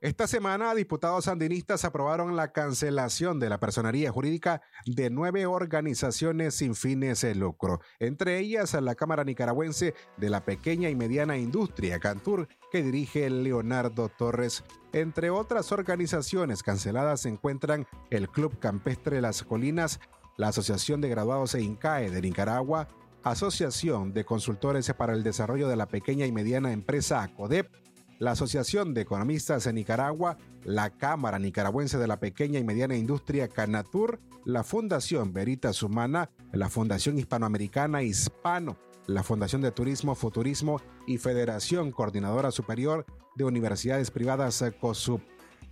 Esta 0.00 0.28
semana, 0.28 0.76
diputados 0.76 1.24
sandinistas 1.24 1.84
aprobaron 1.84 2.36
la 2.36 2.52
cancelación 2.52 3.40
de 3.40 3.48
la 3.48 3.58
personería 3.58 4.12
jurídica 4.12 4.62
de 4.86 5.10
nueve 5.10 5.44
organizaciones 5.46 6.54
sin 6.54 6.76
fines 6.76 7.22
de 7.22 7.34
lucro, 7.34 7.80
entre 7.98 8.38
ellas 8.38 8.74
la 8.74 8.94
Cámara 8.94 9.24
Nicaragüense 9.24 9.94
de 10.16 10.30
la 10.30 10.44
Pequeña 10.44 10.88
y 10.88 10.94
Mediana 10.94 11.36
Industria, 11.36 11.98
Cantur, 11.98 12.46
que 12.70 12.84
dirige 12.84 13.28
Leonardo 13.28 14.08
Torres. 14.08 14.62
Entre 14.92 15.30
otras 15.30 15.72
organizaciones 15.72 16.62
canceladas 16.62 17.22
se 17.22 17.30
encuentran 17.30 17.84
el 18.10 18.28
Club 18.28 18.56
Campestre 18.60 19.20
Las 19.20 19.42
Colinas, 19.42 19.98
la 20.36 20.48
Asociación 20.48 21.00
de 21.00 21.08
Graduados 21.08 21.56
e 21.56 21.62
INCAE 21.62 22.12
de 22.12 22.22
Nicaragua, 22.22 22.86
Asociación 23.24 24.12
de 24.12 24.24
Consultores 24.24 24.92
para 24.96 25.12
el 25.12 25.24
Desarrollo 25.24 25.66
de 25.66 25.74
la 25.74 25.88
Pequeña 25.88 26.24
y 26.24 26.30
Mediana 26.30 26.70
Empresa 26.70 27.20
ACODEP, 27.20 27.87
la 28.18 28.32
Asociación 28.32 28.94
de 28.94 29.02
Economistas 29.02 29.64
de 29.64 29.72
Nicaragua, 29.72 30.38
la 30.64 30.90
Cámara 30.90 31.38
Nicaragüense 31.38 31.98
de 31.98 32.06
la 32.06 32.20
Pequeña 32.20 32.58
y 32.58 32.64
Mediana 32.64 32.96
Industria 32.96 33.48
Canatur, 33.48 34.20
la 34.44 34.64
Fundación 34.64 35.32
Veritas 35.32 35.82
Humana, 35.82 36.30
la 36.52 36.68
Fundación 36.68 37.18
Hispanoamericana 37.18 38.02
Hispano, 38.02 38.76
la 39.06 39.22
Fundación 39.22 39.62
de 39.62 39.70
Turismo 39.70 40.14
Futurismo 40.14 40.80
y 41.06 41.18
Federación 41.18 41.92
Coordinadora 41.92 42.50
Superior 42.50 43.06
de 43.36 43.44
Universidades 43.44 44.10
Privadas 44.10 44.64
COSUP. 44.80 45.22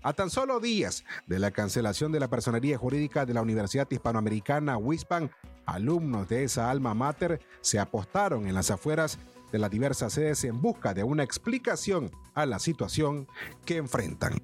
A 0.02 0.12
tan 0.12 0.30
solo 0.30 0.60
días 0.60 1.04
de 1.26 1.40
la 1.40 1.50
cancelación 1.50 2.12
de 2.12 2.20
la 2.20 2.28
personería 2.28 2.78
jurídica 2.78 3.26
de 3.26 3.34
la 3.34 3.42
Universidad 3.42 3.88
Hispanoamericana 3.90 4.78
WISPAN, 4.78 5.32
alumnos 5.64 6.28
de 6.28 6.44
esa 6.44 6.70
alma 6.70 6.94
mater 6.94 7.40
se 7.60 7.80
apostaron 7.80 8.46
en 8.46 8.54
las 8.54 8.70
afueras 8.70 9.18
de 9.56 9.60
las 9.60 9.70
diversas 9.70 10.12
sedes 10.12 10.44
en 10.44 10.60
busca 10.60 10.92
de 10.92 11.02
una 11.02 11.22
explicación 11.22 12.10
a 12.34 12.44
la 12.44 12.58
situación 12.58 13.26
que 13.64 13.78
enfrentan. 13.78 14.34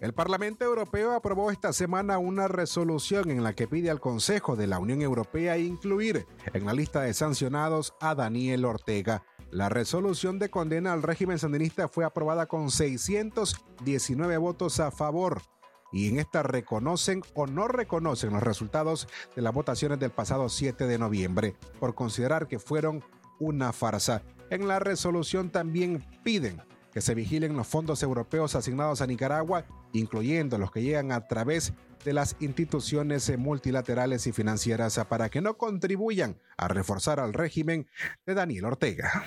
El 0.00 0.14
Parlamento 0.14 0.64
Europeo 0.64 1.12
aprobó 1.12 1.50
esta 1.50 1.74
semana 1.74 2.16
una 2.16 2.48
resolución 2.48 3.30
en 3.30 3.42
la 3.42 3.54
que 3.54 3.68
pide 3.68 3.90
al 3.90 4.00
Consejo 4.00 4.56
de 4.56 4.66
la 4.66 4.78
Unión 4.78 5.02
Europea 5.02 5.58
incluir 5.58 6.26
en 6.54 6.64
la 6.64 6.72
lista 6.72 7.02
de 7.02 7.12
sancionados 7.12 7.92
a 8.00 8.14
Daniel 8.14 8.64
Ortega. 8.64 9.22
La 9.50 9.68
resolución 9.68 10.38
de 10.38 10.48
condena 10.48 10.94
al 10.94 11.02
régimen 11.02 11.38
sandinista 11.38 11.86
fue 11.86 12.06
aprobada 12.06 12.46
con 12.46 12.70
619 12.70 14.38
votos 14.38 14.80
a 14.80 14.90
favor, 14.90 15.42
y 15.92 16.08
en 16.08 16.18
esta 16.18 16.42
reconocen 16.42 17.22
o 17.34 17.46
no 17.46 17.68
reconocen 17.68 18.32
los 18.32 18.42
resultados 18.42 19.08
de 19.34 19.42
las 19.42 19.54
votaciones 19.54 19.98
del 19.98 20.10
pasado 20.10 20.48
7 20.48 20.86
de 20.86 20.98
noviembre 20.98 21.54
por 21.80 21.94
considerar 21.94 22.48
que 22.48 22.58
fueron 22.58 23.04
una 23.38 23.72
farsa. 23.72 24.22
En 24.50 24.68
la 24.68 24.78
resolución 24.78 25.50
también 25.50 26.04
piden 26.22 26.62
que 26.92 27.02
se 27.02 27.14
vigilen 27.14 27.56
los 27.56 27.66
fondos 27.66 28.02
europeos 28.02 28.54
asignados 28.54 29.02
a 29.02 29.06
Nicaragua, 29.06 29.66
incluyendo 29.92 30.56
los 30.56 30.70
que 30.70 30.82
llegan 30.82 31.12
a 31.12 31.26
través 31.28 31.74
de 32.04 32.12
las 32.14 32.36
instituciones 32.40 33.36
multilaterales 33.36 34.26
y 34.26 34.32
financieras 34.32 34.98
para 35.08 35.28
que 35.28 35.42
no 35.42 35.58
contribuyan 35.58 36.38
a 36.56 36.68
reforzar 36.68 37.20
al 37.20 37.34
régimen 37.34 37.86
de 38.24 38.34
Daniel 38.34 38.64
Ortega. 38.64 39.26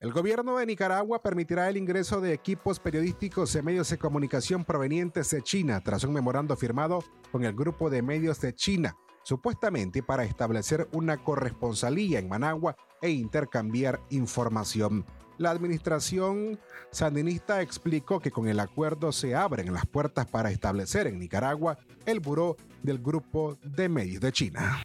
El 0.00 0.12
gobierno 0.12 0.58
de 0.58 0.66
Nicaragua 0.66 1.20
permitirá 1.20 1.68
el 1.68 1.76
ingreso 1.76 2.20
de 2.20 2.32
equipos 2.32 2.78
periodísticos 2.78 3.56
y 3.56 3.62
medios 3.62 3.90
de 3.90 3.98
comunicación 3.98 4.64
provenientes 4.64 5.28
de 5.30 5.42
China 5.42 5.80
tras 5.82 6.04
un 6.04 6.12
memorando 6.12 6.54
firmado 6.56 7.02
con 7.32 7.44
el 7.44 7.52
grupo 7.52 7.90
de 7.90 8.00
medios 8.00 8.40
de 8.40 8.54
China, 8.54 8.96
supuestamente 9.24 10.04
para 10.04 10.22
establecer 10.22 10.88
una 10.92 11.16
corresponsalía 11.16 12.20
en 12.20 12.28
Managua 12.28 12.76
e 13.02 13.10
intercambiar 13.10 14.00
información. 14.10 15.04
La 15.36 15.50
administración 15.50 16.60
sandinista 16.92 17.60
explicó 17.60 18.20
que 18.20 18.30
con 18.30 18.46
el 18.46 18.60
acuerdo 18.60 19.10
se 19.10 19.34
abren 19.34 19.72
las 19.72 19.86
puertas 19.86 20.26
para 20.26 20.52
establecer 20.52 21.08
en 21.08 21.18
Nicaragua 21.18 21.76
el 22.06 22.20
buró 22.20 22.56
del 22.84 23.00
grupo 23.00 23.58
de 23.64 23.88
medios 23.88 24.20
de 24.20 24.30
China. 24.30 24.80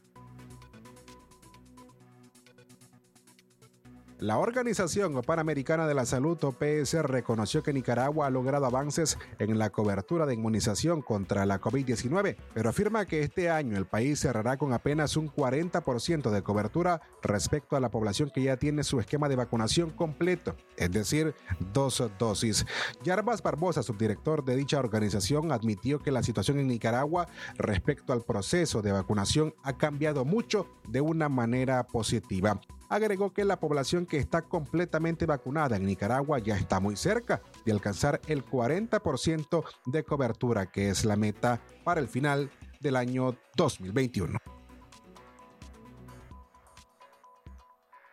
La 4.24 4.38
Organización 4.38 5.22
Panamericana 5.22 5.86
de 5.86 5.94
la 5.94 6.06
Salud, 6.06 6.42
OPS, 6.42 6.94
reconoció 7.04 7.62
que 7.62 7.74
Nicaragua 7.74 8.26
ha 8.26 8.30
logrado 8.30 8.66
avances 8.66 9.18
en 9.38 9.60
la 9.60 9.70
cobertura 9.70 10.26
de 10.26 10.34
inmunización 10.34 11.02
contra 11.02 11.46
la 11.46 11.60
COVID-19, 11.60 12.38
pero 12.54 12.70
afirma 12.70 13.06
que 13.06 13.20
este 13.20 13.50
año 13.50 13.76
el 13.76 13.86
país 13.86 14.22
cerrará 14.22 14.56
con 14.56 14.72
apenas 14.72 15.18
un 15.18 15.30
40% 15.30 16.30
de 16.30 16.42
cobertura 16.42 17.02
respecto 17.22 17.76
a 17.76 17.82
la 17.82 17.92
población 17.92 18.32
que 18.34 18.44
ya 18.44 18.56
tiene 18.56 18.86
su 18.86 19.02
esquema 19.02 19.28
de 19.28 19.36
vacunación 19.36 19.90
completo, 19.90 20.56
es 20.78 20.94
decir, 20.94 21.36
dos 21.74 22.02
dosis. 22.18 22.66
Yarbas 23.04 23.44
Barbosa, 23.44 23.84
subdirector 23.84 24.46
de 24.46 24.56
dicha 24.56 24.80
organización, 24.80 25.52
admitió 25.52 26.00
que 26.00 26.12
la 26.12 26.24
situación 26.24 26.60
en 26.60 26.70
Nicaragua 26.70 27.28
respecto 27.58 28.14
al 28.14 28.22
proceso 28.22 28.82
de 28.82 28.94
vacunación 28.94 29.54
ha 29.64 29.78
cambiado 29.78 30.24
mucho 30.24 30.70
de 30.88 31.02
una 31.02 31.28
manera 31.28 31.84
positiva 31.88 32.62
agregó 32.94 33.34
que 33.34 33.44
la 33.44 33.60
población 33.60 34.06
que 34.06 34.18
está 34.18 34.44
completamente 34.44 35.26
vacunada 35.26 35.78
en 35.78 35.86
Nicaragua 35.86 36.38
ya 36.38 36.56
está 36.56 36.80
muy 36.80 36.96
cerca 36.96 37.42
de 37.66 37.72
alcanzar 37.72 38.22
el 38.28 38.46
40% 38.46 39.64
de 39.88 40.04
cobertura, 40.04 40.68
que 40.68 40.90
es 40.90 41.04
la 41.04 41.16
meta 41.16 41.60
para 41.84 42.00
el 42.00 42.08
final 42.08 42.52
del 42.80 42.96
año 42.96 43.36
2021. 43.56 44.38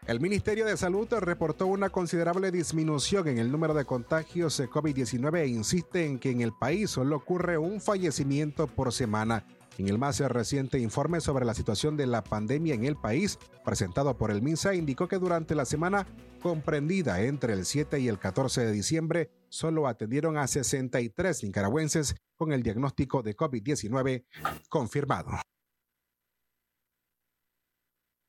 El 0.07 0.19
Ministerio 0.19 0.65
de 0.65 0.79
Salud 0.79 1.07
reportó 1.21 1.67
una 1.67 1.91
considerable 1.91 2.51
disminución 2.51 3.29
en 3.29 3.39
el 3.39 3.53
número 3.53 3.75
de 3.75 3.85
contagios 3.85 4.57
de 4.57 4.69
COVID-19 4.69 5.41
e 5.41 5.47
insiste 5.49 6.07
en 6.07 6.19
que 6.19 6.31
en 6.31 6.41
el 6.41 6.53
país 6.53 6.91
solo 6.91 7.17
ocurre 7.17 7.59
un 7.59 7.83
fallecimiento 7.83 8.67
por 8.67 8.93
semana 8.93 9.45
en 9.81 9.89
el 9.89 9.99
más 9.99 10.21
reciente 10.21 10.79
informe 10.79 11.21
sobre 11.21 11.45
la 11.45 11.55
situación 11.55 11.97
de 11.97 12.07
la 12.07 12.23
pandemia 12.23 12.75
en 12.75 12.85
el 12.85 12.97
país, 12.97 13.39
presentado 13.65 14.17
por 14.17 14.31
el 14.31 14.43
MINSA, 14.43 14.75
indicó 14.75 15.09
que 15.09 15.19
durante 15.19 15.55
la 15.55 15.65
semana 15.65 16.07
comprendida 16.41 17.23
entre 17.23 17.55
el 17.55 17.65
7 17.65 17.99
y 17.99 18.09
el 18.09 18.19
14 18.19 18.67
de 18.67 18.73
diciembre, 18.73 19.31
solo 19.49 19.89
atendieron 19.89 20.37
a 20.37 20.47
63 20.47 21.45
nicaragüenses 21.45 22.15
con 22.37 22.53
el 22.53 22.63
diagnóstico 22.63 23.23
de 23.23 23.37
COVID-19 23.37 24.25
confirmado. 24.69 25.31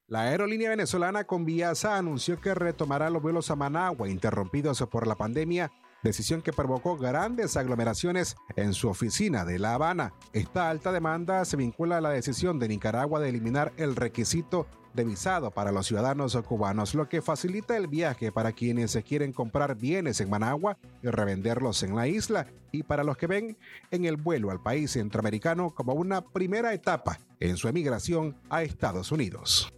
La 0.07 0.23
aerolínea 0.23 0.69
venezolana 0.69 1.23
Conviasa 1.23 1.95
anunció 1.95 2.41
que 2.41 2.53
retomará 2.53 3.09
los 3.09 3.21
vuelos 3.21 3.49
a 3.49 3.55
Managua 3.55 4.09
interrumpidos 4.09 4.85
por 4.91 5.07
la 5.07 5.15
pandemia 5.15 5.71
decisión 6.03 6.41
que 6.41 6.53
provocó 6.53 6.97
grandes 6.97 7.57
aglomeraciones 7.57 8.35
en 8.55 8.73
su 8.73 8.89
oficina 8.89 9.45
de 9.45 9.59
La 9.59 9.75
Habana. 9.75 10.13
Esta 10.33 10.69
alta 10.69 10.91
demanda 10.91 11.45
se 11.45 11.57
vincula 11.57 11.97
a 11.97 12.01
la 12.01 12.09
decisión 12.09 12.59
de 12.59 12.67
Nicaragua 12.67 13.19
de 13.19 13.29
eliminar 13.29 13.73
el 13.77 13.95
requisito 13.95 14.67
de 14.93 15.05
visado 15.05 15.51
para 15.51 15.71
los 15.71 15.87
ciudadanos 15.87 16.37
cubanos, 16.45 16.95
lo 16.95 17.07
que 17.07 17.21
facilita 17.21 17.77
el 17.77 17.87
viaje 17.87 18.31
para 18.31 18.51
quienes 18.51 18.97
quieren 19.07 19.31
comprar 19.31 19.75
bienes 19.75 20.19
en 20.19 20.29
Managua 20.29 20.77
y 21.01 21.07
revenderlos 21.07 21.83
en 21.83 21.95
la 21.95 22.07
isla, 22.07 22.47
y 22.71 22.83
para 22.83 23.03
los 23.03 23.17
que 23.17 23.27
ven 23.27 23.57
en 23.91 24.05
el 24.05 24.17
vuelo 24.17 24.51
al 24.51 24.61
país 24.61 24.91
centroamericano 24.91 25.73
como 25.73 25.93
una 25.93 26.21
primera 26.21 26.73
etapa 26.73 27.19
en 27.39 27.57
su 27.57 27.67
emigración 27.67 28.37
a 28.49 28.63
Estados 28.63 29.11
Unidos. 29.11 29.71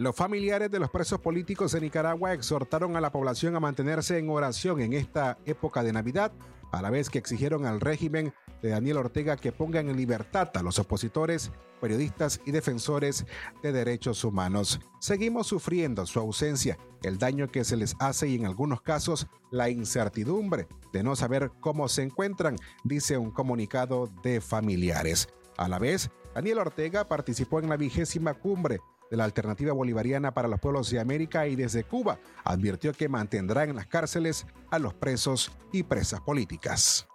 Los 0.00 0.16
familiares 0.16 0.70
de 0.70 0.78
los 0.78 0.88
presos 0.88 1.20
políticos 1.20 1.72
de 1.72 1.80
Nicaragua 1.82 2.32
exhortaron 2.32 2.96
a 2.96 3.02
la 3.02 3.12
población 3.12 3.54
a 3.54 3.60
mantenerse 3.60 4.16
en 4.16 4.30
oración 4.30 4.80
en 4.80 4.94
esta 4.94 5.36
época 5.44 5.82
de 5.82 5.92
Navidad, 5.92 6.32
a 6.72 6.80
la 6.80 6.88
vez 6.88 7.10
que 7.10 7.18
exigieron 7.18 7.66
al 7.66 7.82
régimen 7.82 8.32
de 8.62 8.70
Daniel 8.70 8.96
Ortega 8.96 9.36
que 9.36 9.52
pongan 9.52 9.90
en 9.90 9.98
libertad 9.98 10.48
a 10.54 10.62
los 10.62 10.78
opositores, 10.78 11.52
periodistas 11.82 12.40
y 12.46 12.50
defensores 12.50 13.26
de 13.62 13.72
derechos 13.72 14.24
humanos. 14.24 14.80
Seguimos 15.00 15.48
sufriendo 15.48 16.06
su 16.06 16.18
ausencia, 16.18 16.78
el 17.02 17.18
daño 17.18 17.48
que 17.48 17.62
se 17.62 17.76
les 17.76 17.94
hace 17.98 18.26
y 18.26 18.36
en 18.36 18.46
algunos 18.46 18.80
casos 18.80 19.26
la 19.50 19.68
incertidumbre 19.68 20.66
de 20.94 21.02
no 21.02 21.14
saber 21.14 21.52
cómo 21.60 21.88
se 21.88 22.04
encuentran, 22.04 22.56
dice 22.84 23.18
un 23.18 23.32
comunicado 23.32 24.10
de 24.22 24.40
familiares. 24.40 25.28
A 25.58 25.68
la 25.68 25.78
vez, 25.78 26.10
Daniel 26.34 26.60
Ortega 26.60 27.06
participó 27.06 27.60
en 27.60 27.68
la 27.68 27.76
vigésima 27.76 28.32
cumbre 28.32 28.80
de 29.10 29.16
la 29.16 29.24
Alternativa 29.24 29.72
Bolivariana 29.72 30.32
para 30.32 30.48
los 30.48 30.60
Pueblos 30.60 30.90
de 30.90 31.00
América 31.00 31.46
y 31.46 31.56
desde 31.56 31.84
Cuba 31.84 32.18
advirtió 32.44 32.92
que 32.92 33.08
mantendrá 33.08 33.64
en 33.64 33.76
las 33.76 33.86
cárceles 33.86 34.46
a 34.70 34.78
los 34.78 34.94
presos 34.94 35.52
y 35.72 35.82
presas 35.82 36.20
políticas. 36.20 37.06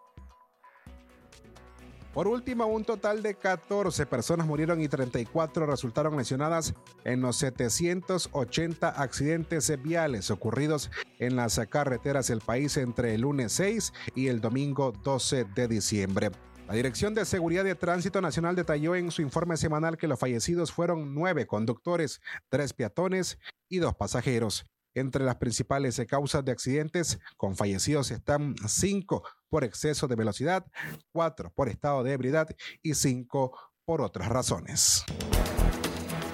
Por 2.15 2.29
último, 2.29 2.65
un 2.65 2.85
total 2.85 3.21
de 3.21 3.35
14 3.35 4.05
personas 4.05 4.47
murieron 4.47 4.79
y 4.79 4.87
34 4.87 5.65
resultaron 5.65 6.15
lesionadas 6.15 6.73
en 7.03 7.19
los 7.19 7.35
780 7.35 8.87
accidentes 8.87 9.81
viales 9.81 10.31
ocurridos 10.31 10.91
en 11.19 11.35
las 11.35 11.59
carreteras 11.69 12.27
del 12.27 12.39
país 12.39 12.77
entre 12.77 13.15
el 13.15 13.21
lunes 13.21 13.51
6 13.51 13.91
y 14.15 14.27
el 14.27 14.39
domingo 14.39 14.93
12 15.03 15.43
de 15.43 15.67
diciembre. 15.67 16.31
La 16.67 16.73
Dirección 16.73 17.13
de 17.13 17.25
Seguridad 17.25 17.63
de 17.63 17.75
Tránsito 17.75 18.21
Nacional 18.21 18.55
detalló 18.55 18.95
en 18.95 19.11
su 19.11 19.21
informe 19.21 19.55
semanal 19.55 19.97
que 19.97 20.07
los 20.07 20.19
fallecidos 20.19 20.71
fueron 20.71 21.13
nueve 21.13 21.45
conductores, 21.45 22.21
tres 22.49 22.73
peatones 22.73 23.37
y 23.69 23.77
dos 23.77 23.95
pasajeros. 23.95 24.65
Entre 24.95 25.23
las 25.23 25.35
principales 25.35 26.01
causas 26.09 26.43
de 26.43 26.51
accidentes 26.51 27.19
con 27.37 27.55
fallecidos 27.55 28.09
están 28.09 28.55
cinco 28.67 29.23
por 29.49 29.63
exceso 29.63 30.07
de 30.07 30.15
velocidad, 30.15 30.65
cuatro 31.11 31.51
por 31.53 31.69
estado 31.69 32.03
de 32.03 32.13
ebriedad 32.13 32.47
y 32.81 32.95
cinco 32.95 33.55
por 33.83 34.01
otras 34.01 34.29
razones. 34.29 35.03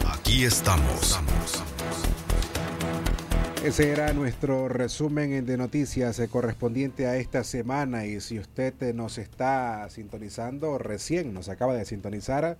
Aquí 0.07 0.45
estamos. 0.45 1.19
Ese 3.63 3.91
era 3.91 4.11
nuestro 4.13 4.69
resumen 4.69 5.45
de 5.45 5.55
noticias 5.55 6.19
correspondiente 6.31 7.05
a 7.05 7.17
esta 7.17 7.43
semana. 7.43 8.07
Y 8.07 8.19
si 8.19 8.39
usted 8.39 8.73
nos 8.95 9.19
está 9.19 9.87
sintonizando 9.91 10.79
recién, 10.79 11.31
nos 11.31 11.47
acaba 11.47 11.75
de 11.75 11.85
sintonizar 11.85 12.57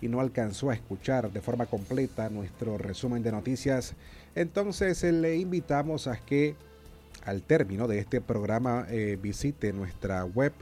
y 0.00 0.06
no 0.06 0.20
alcanzó 0.20 0.70
a 0.70 0.74
escuchar 0.74 1.32
de 1.32 1.40
forma 1.40 1.66
completa 1.66 2.30
nuestro 2.30 2.78
resumen 2.78 3.24
de 3.24 3.32
noticias, 3.32 3.94
entonces 4.36 5.02
eh, 5.02 5.10
le 5.10 5.34
invitamos 5.34 6.06
a 6.06 6.16
que 6.16 6.54
al 7.24 7.42
término 7.42 7.88
de 7.88 7.98
este 7.98 8.20
programa 8.20 8.86
eh, 8.88 9.18
visite 9.20 9.72
nuestra 9.72 10.24
web 10.24 10.52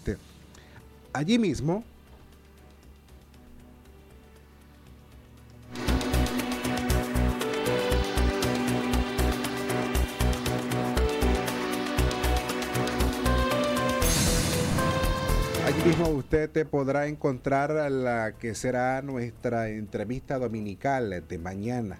Allí 1.13 1.37
mismo 1.37 1.83
usted 16.15 16.49
te 16.49 16.65
podrá 16.65 17.07
encontrar 17.07 17.71
la 17.91 18.33
que 18.33 18.55
será 18.55 19.01
nuestra 19.01 19.69
entrevista 19.69 20.39
dominical 20.39 21.23
de 21.27 21.37
mañana. 21.37 21.99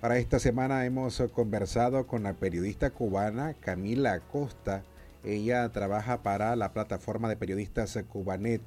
Para 0.00 0.18
esta 0.18 0.38
semana 0.38 0.84
hemos 0.84 1.22
conversado 1.32 2.06
con 2.06 2.24
la 2.24 2.32
periodista 2.32 2.90
cubana 2.90 3.54
Camila 3.54 4.14
Acosta. 4.14 4.82
Ella 5.24 5.68
trabaja 5.68 6.22
para 6.22 6.56
la 6.56 6.72
plataforma 6.72 7.28
de 7.28 7.36
periodistas 7.36 7.98
Cubanet 8.08 8.62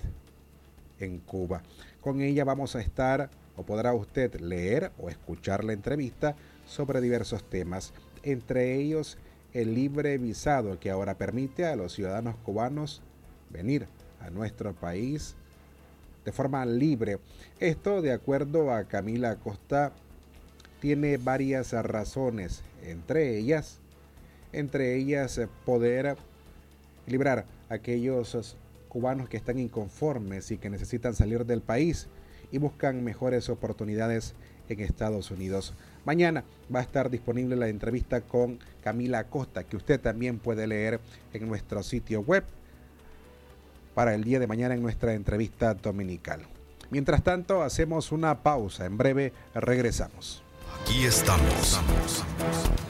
en 0.99 1.19
Cuba. 1.19 1.61
Con 2.01 2.21
ella 2.21 2.45
vamos 2.45 2.75
a 2.75 2.81
estar 2.81 3.29
o 3.57 3.63
podrá 3.63 3.93
usted 3.93 4.39
leer 4.39 4.91
o 4.99 5.09
escuchar 5.09 5.63
la 5.65 5.73
entrevista 5.73 6.35
sobre 6.65 7.01
diversos 7.01 7.43
temas, 7.43 7.93
entre 8.23 8.75
ellos 8.75 9.17
el 9.53 9.75
libre 9.75 10.17
visado 10.17 10.79
que 10.79 10.91
ahora 10.91 11.17
permite 11.17 11.65
a 11.65 11.75
los 11.75 11.93
ciudadanos 11.93 12.35
cubanos 12.37 13.01
venir 13.49 13.87
a 14.19 14.29
nuestro 14.29 14.73
país 14.73 15.35
de 16.25 16.31
forma 16.31 16.65
libre. 16.65 17.19
Esto, 17.59 18.01
de 18.01 18.11
acuerdo 18.11 18.71
a 18.71 18.83
Camila 18.83 19.31
Acosta, 19.31 19.91
tiene 20.79 21.17
varias 21.17 21.73
razones, 21.73 22.61
entre 22.83 23.37
ellas, 23.37 23.79
entre 24.53 24.95
ellas 24.95 25.39
poder 25.65 26.15
librar 27.07 27.45
a 27.69 27.75
aquellos 27.75 28.55
cubanos 28.87 29.29
que 29.29 29.37
están 29.37 29.59
inconformes 29.59 30.51
y 30.51 30.57
que 30.57 30.69
necesitan 30.69 31.13
salir 31.13 31.45
del 31.45 31.61
país 31.61 32.07
y 32.51 32.57
buscan 32.57 33.03
mejores 33.03 33.49
oportunidades 33.49 34.33
en 34.69 34.79
Estados 34.79 35.31
Unidos. 35.31 35.73
Mañana 36.05 36.43
va 36.73 36.79
a 36.79 36.83
estar 36.83 37.09
disponible 37.09 37.55
la 37.55 37.67
entrevista 37.67 38.21
con 38.21 38.59
Camila 38.83 39.19
Acosta, 39.19 39.63
que 39.63 39.77
usted 39.77 39.99
también 39.99 40.39
puede 40.39 40.67
leer 40.67 40.99
en 41.33 41.47
nuestro 41.47 41.83
sitio 41.83 42.21
web 42.21 42.43
para 43.99 44.15
el 44.15 44.23
día 44.23 44.39
de 44.39 44.47
mañana 44.47 44.73
en 44.73 44.81
nuestra 44.81 45.13
entrevista 45.13 45.73
dominical. 45.73 46.39
Mientras 46.89 47.21
tanto, 47.21 47.63
hacemos 47.63 48.13
una 48.13 48.43
pausa. 48.43 48.85
En 48.85 48.97
breve 48.97 49.33
regresamos. 49.53 50.41
Aquí 50.81 51.03
estamos. 51.03 51.81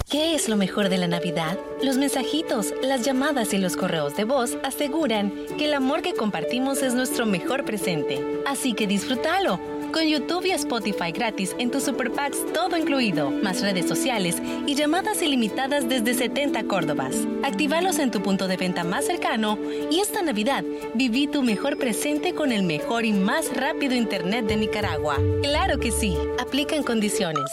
¿Qué 0.07 0.35
es 0.35 0.47
lo 0.47 0.55
mejor 0.55 0.87
de 0.87 0.99
la 0.99 1.07
Navidad? 1.07 1.57
Los 1.81 1.97
mensajitos, 1.97 2.75
las 2.83 3.03
llamadas 3.03 3.55
y 3.55 3.57
los 3.57 3.75
correos 3.75 4.15
de 4.17 4.25
voz 4.25 4.59
aseguran 4.63 5.33
que 5.57 5.65
el 5.65 5.73
amor 5.73 6.03
que 6.03 6.13
compartimos 6.13 6.83
es 6.83 6.93
nuestro 6.93 7.25
mejor 7.25 7.65
presente. 7.65 8.23
Así 8.45 8.73
que 8.73 8.85
disfrútalo 8.85 9.78
con 9.91 10.03
YouTube 10.03 10.45
y 10.45 10.51
Spotify 10.51 11.11
gratis 11.11 11.55
en 11.57 11.71
tus 11.71 11.83
Super 11.83 12.11
Packs, 12.11 12.37
todo 12.53 12.77
incluido, 12.77 13.31
más 13.31 13.61
redes 13.61 13.87
sociales 13.87 14.41
y 14.67 14.75
llamadas 14.75 15.21
ilimitadas 15.21 15.87
desde 15.89 16.13
70 16.13 16.63
Córdobas. 16.63 17.15
Actívalos 17.43 17.99
en 17.99 18.11
tu 18.11 18.21
punto 18.21 18.47
de 18.47 18.57
venta 18.57 18.83
más 18.83 19.05
cercano 19.05 19.57
y 19.91 19.99
esta 19.99 20.21
Navidad 20.21 20.63
viví 20.95 21.27
tu 21.27 21.41
mejor 21.41 21.77
presente 21.77 22.33
con 22.33 22.51
el 22.51 22.63
mejor 22.63 23.05
y 23.05 23.13
más 23.13 23.55
rápido 23.55 23.95
Internet 23.95 24.45
de 24.45 24.57
Nicaragua. 24.57 25.17
Claro 25.41 25.79
que 25.79 25.91
sí, 25.91 26.17
aplica 26.39 26.75
en 26.75 26.83
condiciones. 26.83 27.49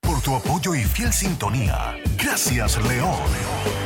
Por 0.00 0.20
tu 0.20 0.34
apoyo 0.34 0.74
y 0.74 0.84
fiel 0.84 1.12
sintonía. 1.12 1.96
Gracias, 2.16 2.78
León. 2.86 3.85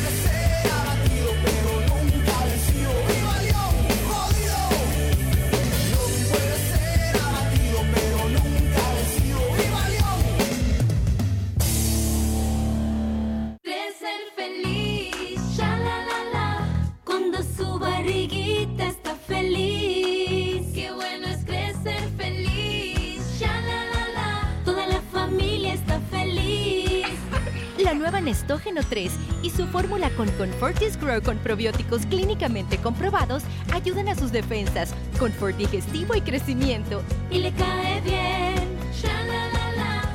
Nestógeno 28.71 28.87
3 28.89 29.11
y 29.43 29.49
su 29.49 29.67
fórmula 29.67 30.09
con 30.11 30.29
Confortis 30.31 30.97
Grow 30.99 31.21
con 31.21 31.37
probióticos 31.39 32.05
clínicamente 32.05 32.77
comprobados 32.77 33.43
ayudan 33.73 34.07
a 34.07 34.15
sus 34.15 34.31
defensas, 34.31 34.93
confort 35.19 35.57
digestivo 35.57 36.15
y 36.15 36.21
crecimiento. 36.21 37.01
Y 37.29 37.39
le 37.39 37.51
cae 37.53 38.01
bien. 38.01 38.71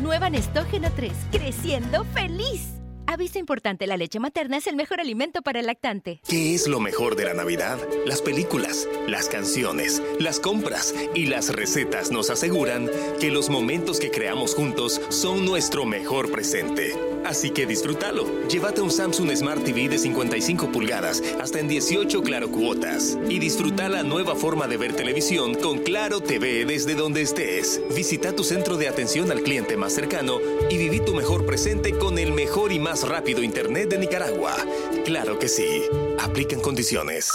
Nueva 0.01 0.31
Nestógeno 0.31 0.88
3, 0.95 1.12
creciendo 1.33 2.05
feliz. 2.14 2.76
Aviso 3.09 3.38
importante, 3.38 3.87
la 3.87 3.97
leche 3.97 4.19
materna 4.19 4.57
es 4.57 4.66
el 4.66 4.75
mejor 4.75 5.01
alimento 5.01 5.40
para 5.40 5.61
el 5.61 5.66
lactante. 5.66 6.21
¿Qué 6.29 6.55
es 6.55 6.66
lo 6.66 6.81
mejor 6.81 7.14
de 7.14 7.25
la 7.25 7.35
Navidad? 7.35 7.79
Las 8.05 8.21
películas, 8.21 8.88
las 9.07 9.29
canciones, 9.29 10.03
las 10.19 10.40
compras 10.40 10.92
y 11.14 11.27
las 11.27 11.55
recetas 11.55 12.11
nos 12.11 12.31
aseguran 12.31 12.90
que 13.21 13.31
los 13.31 13.49
momentos 13.49 14.01
que 14.01 14.11
creamos 14.11 14.55
juntos 14.57 15.01
son 15.09 15.45
nuestro 15.45 15.85
mejor 15.85 16.33
presente. 16.33 16.95
Así 17.25 17.51
que 17.51 17.66
disfrútalo. 17.66 18.25
Llévate 18.49 18.81
un 18.81 18.90
Samsung 18.90 19.35
Smart 19.35 19.64
TV 19.64 19.88
de 19.88 19.99
55 19.99 20.71
pulgadas 20.71 21.23
hasta 21.40 21.59
en 21.59 21.66
18 21.66 22.23
claro 22.23 22.51
cuotas 22.51 23.19
y 23.29 23.40
disfruta 23.40 23.88
la 23.88 24.05
nueva 24.05 24.37
forma 24.37 24.69
de 24.69 24.77
ver 24.77 24.95
televisión 24.95 25.55
con 25.55 25.79
Claro 25.79 26.21
TV 26.21 26.64
desde 26.64 26.95
donde 26.95 27.23
estés. 27.23 27.81
Visita 27.95 28.35
tu 28.35 28.45
centro 28.45 28.77
de 28.77 28.88
atención 28.88 29.33
al 29.33 29.42
cliente 29.42 29.77
más 29.77 29.92
cercano 29.92 30.38
y 30.71 30.79
viví 30.79 31.01
tu 31.01 31.14
mejor 31.14 31.47
presente 31.47 31.92
con 31.99 32.19
el 32.19 32.33
mejor 32.33 32.73
y 32.73 32.79
más 32.79 33.03
rápido 33.07 33.42
internet 33.42 33.88
de 33.88 33.99
Nicaragua. 33.99 34.55
Claro 35.05 35.38
que 35.38 35.49
sí. 35.49 35.83
Aplican 36.19 36.61
condiciones. 36.61 37.31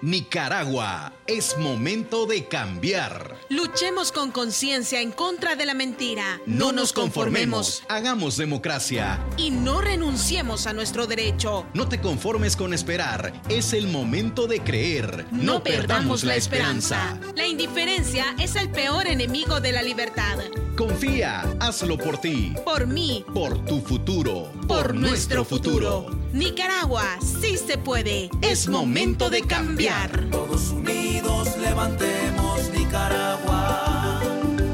Nicaragua, 0.00 1.12
es 1.26 1.56
momento 1.58 2.26
de 2.26 2.46
cambiar. 2.46 3.36
Luchemos 3.48 4.12
con 4.12 4.30
conciencia 4.30 5.00
en 5.00 5.10
contra 5.10 5.56
de 5.56 5.66
la 5.66 5.74
mentira. 5.74 6.40
No, 6.46 6.72
nos 6.72 6.92
conformemos. 6.92 7.82
Hagamos 7.88 8.36
democracia. 8.36 9.24
Y 9.36 9.50
no 9.50 9.80
renunciemos 9.80 10.66
a 10.66 10.72
nuestro 10.72 11.06
derecho. 11.06 11.66
No 11.72 11.88
te 11.88 12.00
conformes 12.00 12.56
con 12.56 12.74
esperar. 12.74 13.32
Es 13.48 13.72
el 13.72 13.88
momento 13.88 14.46
de 14.46 14.60
creer. 14.60 15.26
No, 15.30 15.62
perdamos 15.62 16.24
la 16.24 16.36
esperanza. 16.36 17.18
La 17.34 17.46
indiferencia 17.46 18.34
es 18.38 18.56
el 18.56 18.70
peor 18.70 19.06
enemigo 19.06 19.60
de 19.60 19.72
la 19.72 19.82
libertad. 19.82 20.38
Confía, 20.76 21.42
hazlo 21.60 21.96
por 21.96 22.18
ti. 22.18 22.54
Por 22.64 22.86
mí. 22.86 23.24
Por 23.32 23.64
tu 23.64 23.80
futuro. 23.80 24.50
Por, 24.66 24.94
nuestro 24.94 25.44
futuro. 25.44 26.06
Nicaragua, 26.32 27.04
sí 27.20 27.56
se 27.56 27.78
puede. 27.78 28.28
Es 28.42 28.68
momento 28.68 29.30
de 29.30 29.42
cambiar. 29.42 30.28
Todos 30.30 30.74
unidos 31.14 31.56
levantemos 31.58 32.70
Nicaragua. 32.70 34.20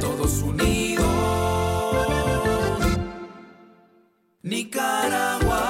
Todos 0.00 0.42
unidos. 0.42 1.06
Nicaragua. 4.42 5.60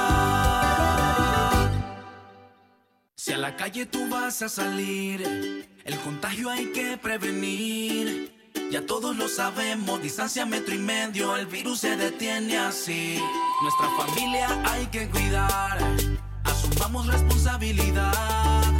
Si 3.17 3.33
a 3.33 3.39
la 3.39 3.57
calle 3.57 3.87
tú 3.87 4.09
vas 4.09 4.43
a 4.43 4.49
salir, 4.49 5.69
el 5.85 5.99
contagio 5.99 6.51
hay 6.51 6.67
que 6.73 6.97
prevenir. 6.97 8.39
Ya 8.71 8.87
todos 8.87 9.17
lo 9.17 9.29
sabemos, 9.29 10.01
distancia 10.01 10.47
metro 10.47 10.75
y 10.75 10.79
medio, 10.79 11.37
el 11.37 11.47
virus 11.47 11.81
se 11.81 11.97
detiene 11.97 12.57
así. 12.59 13.19
Nuestra 13.63 13.89
familia 13.97 14.63
hay 14.65 14.87
que 14.87 15.09
cuidar, 15.09 15.79
asumamos 16.45 17.09
responsabilidad. 17.09 18.80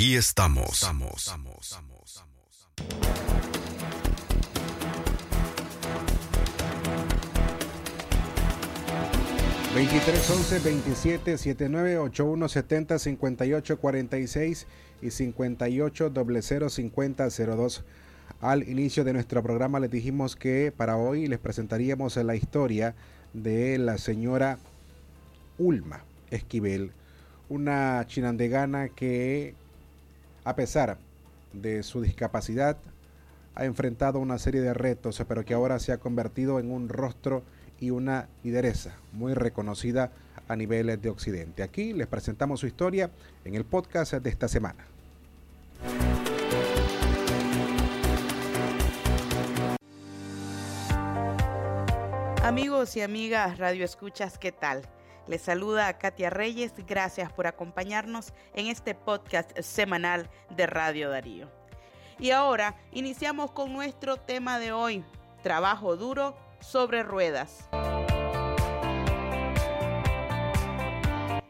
Aquí 0.00 0.16
estamos. 0.16 0.80
23 9.74 10.30
11 10.30 10.58
27 10.60 11.36
79 11.36 11.98
81 11.98 12.48
70 12.48 12.98
58 12.98 13.78
46 13.78 14.66
y 15.02 15.10
58 15.10 16.12
00 16.14 16.70
50 16.70 17.28
02. 17.28 17.84
Al 18.40 18.66
inicio 18.66 19.04
de 19.04 19.12
nuestro 19.12 19.42
programa 19.42 19.80
les 19.80 19.90
dijimos 19.90 20.34
que 20.34 20.72
para 20.74 20.96
hoy 20.96 21.26
les 21.26 21.38
presentaríamos 21.38 22.16
la 22.16 22.34
historia 22.34 22.94
de 23.34 23.76
la 23.76 23.98
señora 23.98 24.56
Ulma 25.58 26.04
Esquivel, 26.30 26.92
una 27.50 28.02
chinandegana 28.06 28.88
que 28.88 29.59
a 30.50 30.56
pesar 30.56 30.98
de 31.52 31.84
su 31.84 32.00
discapacidad 32.00 32.76
ha 33.54 33.64
enfrentado 33.64 34.18
una 34.18 34.36
serie 34.36 34.60
de 34.60 34.74
retos, 34.74 35.22
pero 35.28 35.44
que 35.44 35.54
ahora 35.54 35.78
se 35.78 35.92
ha 35.92 35.98
convertido 35.98 36.58
en 36.58 36.72
un 36.72 36.88
rostro 36.88 37.44
y 37.78 37.90
una 37.90 38.28
lideresa 38.42 38.96
muy 39.12 39.34
reconocida 39.34 40.10
a 40.48 40.56
niveles 40.56 41.00
de 41.00 41.08
Occidente. 41.08 41.62
Aquí 41.62 41.92
les 41.92 42.08
presentamos 42.08 42.58
su 42.58 42.66
historia 42.66 43.10
en 43.44 43.54
el 43.54 43.64
podcast 43.64 44.14
de 44.14 44.28
esta 44.28 44.48
semana. 44.48 44.84
Amigos 52.42 52.96
y 52.96 53.02
amigas 53.02 53.58
Radio 53.58 53.84
Escuchas, 53.84 54.36
¿qué 54.36 54.50
tal? 54.50 54.82
Les 55.30 55.42
saluda 55.42 55.86
a 55.86 55.96
Katia 55.96 56.28
Reyes, 56.28 56.72
gracias 56.88 57.32
por 57.32 57.46
acompañarnos 57.46 58.32
en 58.52 58.66
este 58.66 58.96
podcast 58.96 59.56
semanal 59.60 60.28
de 60.56 60.66
Radio 60.66 61.08
Darío. 61.08 61.48
Y 62.18 62.32
ahora 62.32 62.74
iniciamos 62.90 63.52
con 63.52 63.72
nuestro 63.72 64.16
tema 64.16 64.58
de 64.58 64.72
hoy, 64.72 65.04
trabajo 65.44 65.96
duro 65.96 66.36
sobre 66.58 67.04
ruedas. 67.04 67.68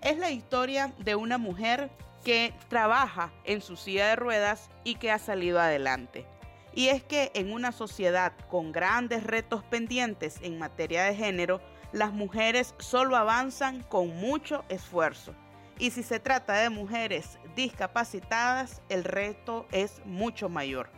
Es 0.03 0.19
la 0.19 0.31
historia 0.31 0.93
de 0.99 1.14
una 1.14 1.38
mujer 1.38 1.90
que 2.23 2.53
trabaja 2.69 3.33
en 3.45 3.62
su 3.62 3.77
silla 3.77 4.09
de 4.09 4.16
ruedas 4.16 4.69
y 4.85 4.97
que 4.97 5.11
ha 5.11 5.19
salido 5.19 5.59
adelante. 5.59 6.27
Y 6.75 6.88
es 6.88 7.03
que 7.03 7.31
en 7.33 7.51
una 7.51 7.73
sociedad 7.73 8.35
con 8.51 8.73
grandes 8.73 9.25
retos 9.25 9.64
pendientes 9.64 10.37
en 10.43 10.59
materia 10.59 11.05
de 11.05 11.14
género, 11.14 11.62
las 11.92 12.12
mujeres 12.12 12.74
solo 12.79 13.16
avanzan 13.16 13.83
con 13.83 14.09
mucho 14.16 14.64
esfuerzo. 14.68 15.35
Y 15.79 15.90
si 15.90 16.03
se 16.03 16.20
trata 16.20 16.55
de 16.55 16.70
mujeres 16.70 17.38
discapacitadas, 17.57 18.83
el 18.88 19.03
reto 19.05 19.66
es 19.72 20.00
mucho 20.05 20.48
mayor. 20.48 20.90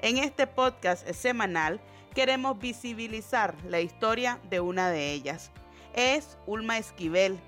En 0.00 0.18
este 0.18 0.46
podcast 0.46 1.08
semanal 1.10 1.80
queremos 2.14 2.58
visibilizar 2.58 3.54
la 3.64 3.80
historia 3.80 4.38
de 4.48 4.60
una 4.60 4.90
de 4.90 5.12
ellas. 5.12 5.50
Es 5.94 6.38
Ulma 6.46 6.78
Esquivel, 6.78 7.40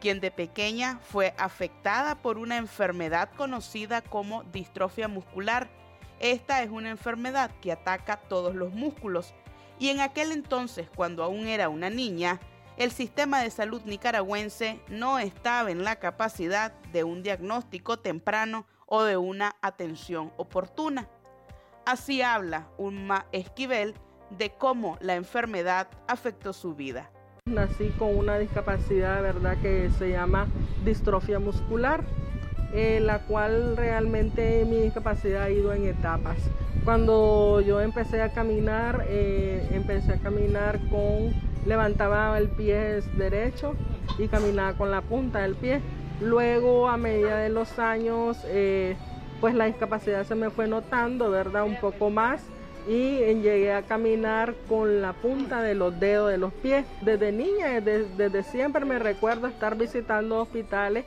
quien 0.00 0.20
de 0.20 0.30
pequeña 0.30 1.00
fue 1.02 1.34
afectada 1.38 2.14
por 2.14 2.38
una 2.38 2.56
enfermedad 2.56 3.30
conocida 3.36 4.00
como 4.00 4.44
distrofia 4.44 5.08
muscular. 5.08 5.68
Esta 6.20 6.62
es 6.62 6.70
una 6.70 6.90
enfermedad 6.90 7.50
que 7.60 7.72
ataca 7.72 8.16
todos 8.16 8.54
los 8.54 8.72
músculos 8.72 9.34
y 9.78 9.90
en 9.90 10.00
aquel 10.00 10.32
entonces, 10.32 10.88
cuando 10.94 11.22
aún 11.22 11.46
era 11.46 11.68
una 11.68 11.90
niña, 11.90 12.40
el 12.76 12.92
sistema 12.92 13.42
de 13.42 13.50
salud 13.50 13.82
nicaragüense 13.84 14.80
no 14.88 15.18
estaba 15.18 15.70
en 15.70 15.82
la 15.82 15.96
capacidad 15.96 16.72
de 16.92 17.04
un 17.04 17.22
diagnóstico 17.22 17.98
temprano 17.98 18.66
o 18.86 19.02
de 19.02 19.16
una 19.16 19.56
atención 19.62 20.32
oportuna. 20.36 21.08
Así 21.84 22.22
habla 22.22 22.68
Ulma 22.78 23.26
Esquivel 23.32 23.94
de 24.30 24.50
cómo 24.50 24.96
la 25.00 25.14
enfermedad 25.14 25.88
afectó 26.06 26.52
su 26.52 26.74
vida. 26.74 27.10
Nací 27.46 27.88
con 27.98 28.16
una 28.16 28.38
discapacidad, 28.38 29.22
¿verdad?, 29.22 29.56
que 29.62 29.90
se 29.98 30.10
llama 30.10 30.46
distrofia 30.84 31.38
muscular, 31.38 32.04
eh, 32.74 33.00
la 33.00 33.20
cual 33.20 33.76
realmente 33.76 34.64
mi 34.66 34.82
discapacidad 34.82 35.44
ha 35.44 35.50
ido 35.50 35.72
en 35.72 35.86
etapas. 35.86 36.36
Cuando 36.84 37.60
yo 37.60 37.80
empecé 37.80 38.22
a 38.22 38.32
caminar, 38.32 39.04
eh, 39.08 39.68
empecé 39.72 40.14
a 40.14 40.16
caminar 40.18 40.78
con, 40.88 41.34
levantaba 41.66 42.38
el 42.38 42.48
pie 42.48 43.02
derecho 43.16 43.74
y 44.18 44.28
caminaba 44.28 44.74
con 44.74 44.90
la 44.90 45.02
punta 45.02 45.40
del 45.40 45.54
pie. 45.54 45.80
Luego, 46.20 46.88
a 46.88 46.96
medida 46.96 47.38
de 47.38 47.50
los 47.50 47.78
años, 47.78 48.38
eh, 48.46 48.96
pues 49.40 49.54
la 49.54 49.66
discapacidad 49.66 50.24
se 50.24 50.34
me 50.34 50.50
fue 50.50 50.66
notando, 50.66 51.30
¿verdad? 51.30 51.64
Un 51.64 51.76
poco 51.76 52.10
más 52.10 52.42
y 52.88 53.18
llegué 53.18 53.74
a 53.74 53.82
caminar 53.82 54.54
con 54.66 55.02
la 55.02 55.12
punta 55.12 55.60
de 55.60 55.74
los 55.74 56.00
dedos 56.00 56.30
de 56.30 56.38
los 56.38 56.52
pies. 56.54 56.86
Desde 57.02 57.32
niña, 57.32 57.80
desde, 57.80 58.06
desde 58.16 58.42
siempre 58.42 58.86
me 58.86 58.98
recuerdo 58.98 59.46
estar 59.46 59.76
visitando 59.76 60.40
hospitales 60.40 61.04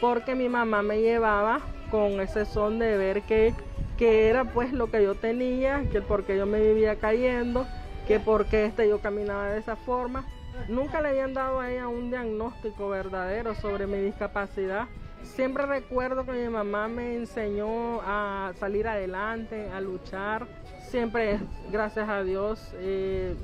porque 0.00 0.34
mi 0.34 0.48
mamá 0.48 0.82
me 0.82 1.00
llevaba 1.00 1.60
con 1.90 2.20
ese 2.20 2.44
son 2.44 2.78
de 2.78 2.96
ver 2.96 3.22
que, 3.22 3.52
que 3.96 4.28
era 4.28 4.44
pues 4.44 4.72
lo 4.72 4.90
que 4.90 5.02
yo 5.02 5.14
tenía, 5.14 5.84
que 5.90 6.00
porque 6.00 6.36
yo 6.36 6.46
me 6.46 6.60
vivía 6.60 6.96
cayendo, 6.96 7.66
que 8.06 8.20
porque 8.20 8.66
este 8.66 8.88
yo 8.88 9.00
caminaba 9.00 9.50
de 9.50 9.58
esa 9.58 9.76
forma. 9.76 10.24
Nunca 10.68 11.00
le 11.00 11.08
habían 11.08 11.34
dado 11.34 11.60
a 11.60 11.70
ella 11.70 11.88
un 11.88 12.10
diagnóstico 12.10 12.88
verdadero 12.88 13.54
sobre 13.54 13.86
mi 13.86 13.98
discapacidad. 13.98 14.86
Siempre 15.22 15.66
recuerdo 15.66 16.24
que 16.24 16.32
mi 16.32 16.48
mamá 16.48 16.86
me 16.86 17.16
enseñó 17.16 18.00
a 18.02 18.52
salir 18.58 18.86
adelante, 18.86 19.68
a 19.70 19.80
luchar. 19.80 20.46
Siempre, 20.88 21.40
gracias 21.72 22.08
a 22.08 22.22
Dios, 22.22 22.72
eh, 22.74 23.34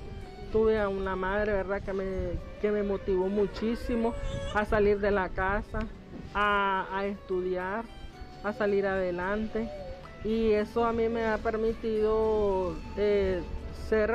tuve 0.52 0.78
a 0.78 0.88
una 0.88 1.16
madre, 1.16 1.52
¿verdad?, 1.52 1.82
que 1.82 1.92
me, 1.92 2.04
que 2.60 2.70
me 2.70 2.82
motivó 2.82 3.28
muchísimo 3.28 4.14
a 4.54 4.64
salir 4.64 5.00
de 5.00 5.10
la 5.10 5.30
casa, 5.30 5.80
a, 6.34 7.02
estudiar, 7.06 7.84
a 8.44 8.52
salir 8.52 8.86
adelante. 8.86 9.68
Y 10.24 10.52
eso 10.52 10.84
a 10.84 10.92
mí 10.92 11.08
me 11.08 11.26
ha 11.26 11.38
permitido 11.38 12.76
eh, 12.96 13.42
ser, 13.88 14.12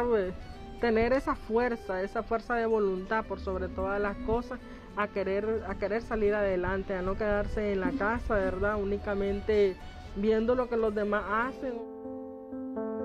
tener 0.80 1.14
esa 1.14 1.36
fuerza, 1.36 2.02
esa 2.02 2.22
fuerza 2.22 2.56
de 2.56 2.66
voluntad 2.66 3.26
por 3.26 3.40
sobre 3.40 3.68
todas 3.70 4.00
las 4.00 4.16
cosas 4.18 4.60
a 4.96 5.08
querer, 5.08 5.64
a 5.68 5.76
querer 5.76 6.02
salir 6.02 6.34
adelante, 6.34 6.96
a 6.96 7.02
no 7.02 7.18
quedarse 7.18 7.74
en 7.74 7.82
la 7.82 7.92
casa, 7.92 8.36
¿verdad? 8.36 8.76
Únicamente 8.78 9.76
viendo 10.16 10.56
lo 10.56 10.70
que 10.70 10.78
los 10.78 10.94
demás 10.94 11.24
hacen. 11.28 11.74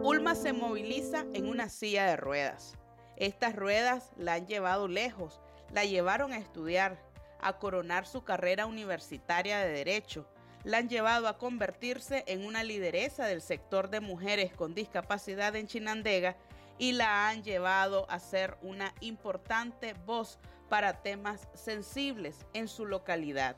Ulma 0.03 0.35
se 0.35 0.53
moviliza 0.53 1.25
en 1.33 1.49
una 1.49 1.69
silla 1.69 2.07
de 2.07 2.17
ruedas. 2.17 2.77
Estas 3.17 3.57
ruedas 3.57 4.13
la 4.17 4.35
han 4.35 4.47
llevado 4.47 4.89
lejos, 4.89 5.41
la 5.73 5.85
llevaron 5.85 6.33
a 6.33 6.39
estudiar, 6.39 6.99
a 7.41 7.59
coronar 7.59 8.07
su 8.07 8.25
carrera 8.25 8.67
universitaria 8.67 9.59
de 9.59 9.73
Derecho, 9.73 10.27
la 10.65 10.79
han 10.79 10.89
llevado 10.89 11.29
a 11.29 11.39
convertirse 11.39 12.25
en 12.27 12.45
una 12.45 12.63
lideresa 12.65 13.27
del 13.27 13.41
sector 13.41 13.89
de 13.91 14.01
mujeres 14.01 14.53
con 14.53 14.75
discapacidad 14.75 15.57
en 15.57 15.67
Chinandega 15.67 16.37
y 16.79 16.93
la 16.93 17.29
han 17.29 17.43
llevado 17.43 18.11
a 18.11 18.19
ser 18.19 18.57
una 18.63 18.95
importante 19.01 19.95
voz 20.07 20.39
para 20.69 21.03
temas 21.03 21.49
sensibles 21.55 22.47
en 22.55 22.69
su 22.69 22.87
localidad. 22.87 23.57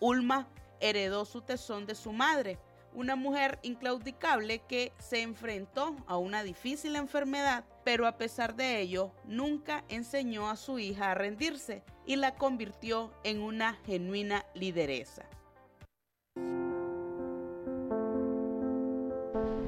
Ulma 0.00 0.48
heredó 0.80 1.24
su 1.24 1.42
tesón 1.42 1.86
de 1.86 1.94
su 1.94 2.12
madre, 2.12 2.58
una 2.92 3.14
mujer 3.14 3.58
inclaudicable 3.62 4.60
que 4.60 4.92
se 4.98 5.22
enfrentó 5.22 5.94
a 6.06 6.16
una 6.16 6.42
difícil 6.42 6.96
enfermedad, 6.96 7.64
pero 7.84 8.06
a 8.06 8.16
pesar 8.16 8.56
de 8.56 8.80
ello 8.80 9.12
nunca 9.24 9.84
enseñó 9.88 10.50
a 10.50 10.56
su 10.56 10.78
hija 10.78 11.12
a 11.12 11.14
rendirse 11.14 11.84
y 12.04 12.16
la 12.16 12.34
convirtió 12.34 13.12
en 13.22 13.42
una 13.42 13.74
genuina 13.86 14.44
lideresa. 14.54 15.28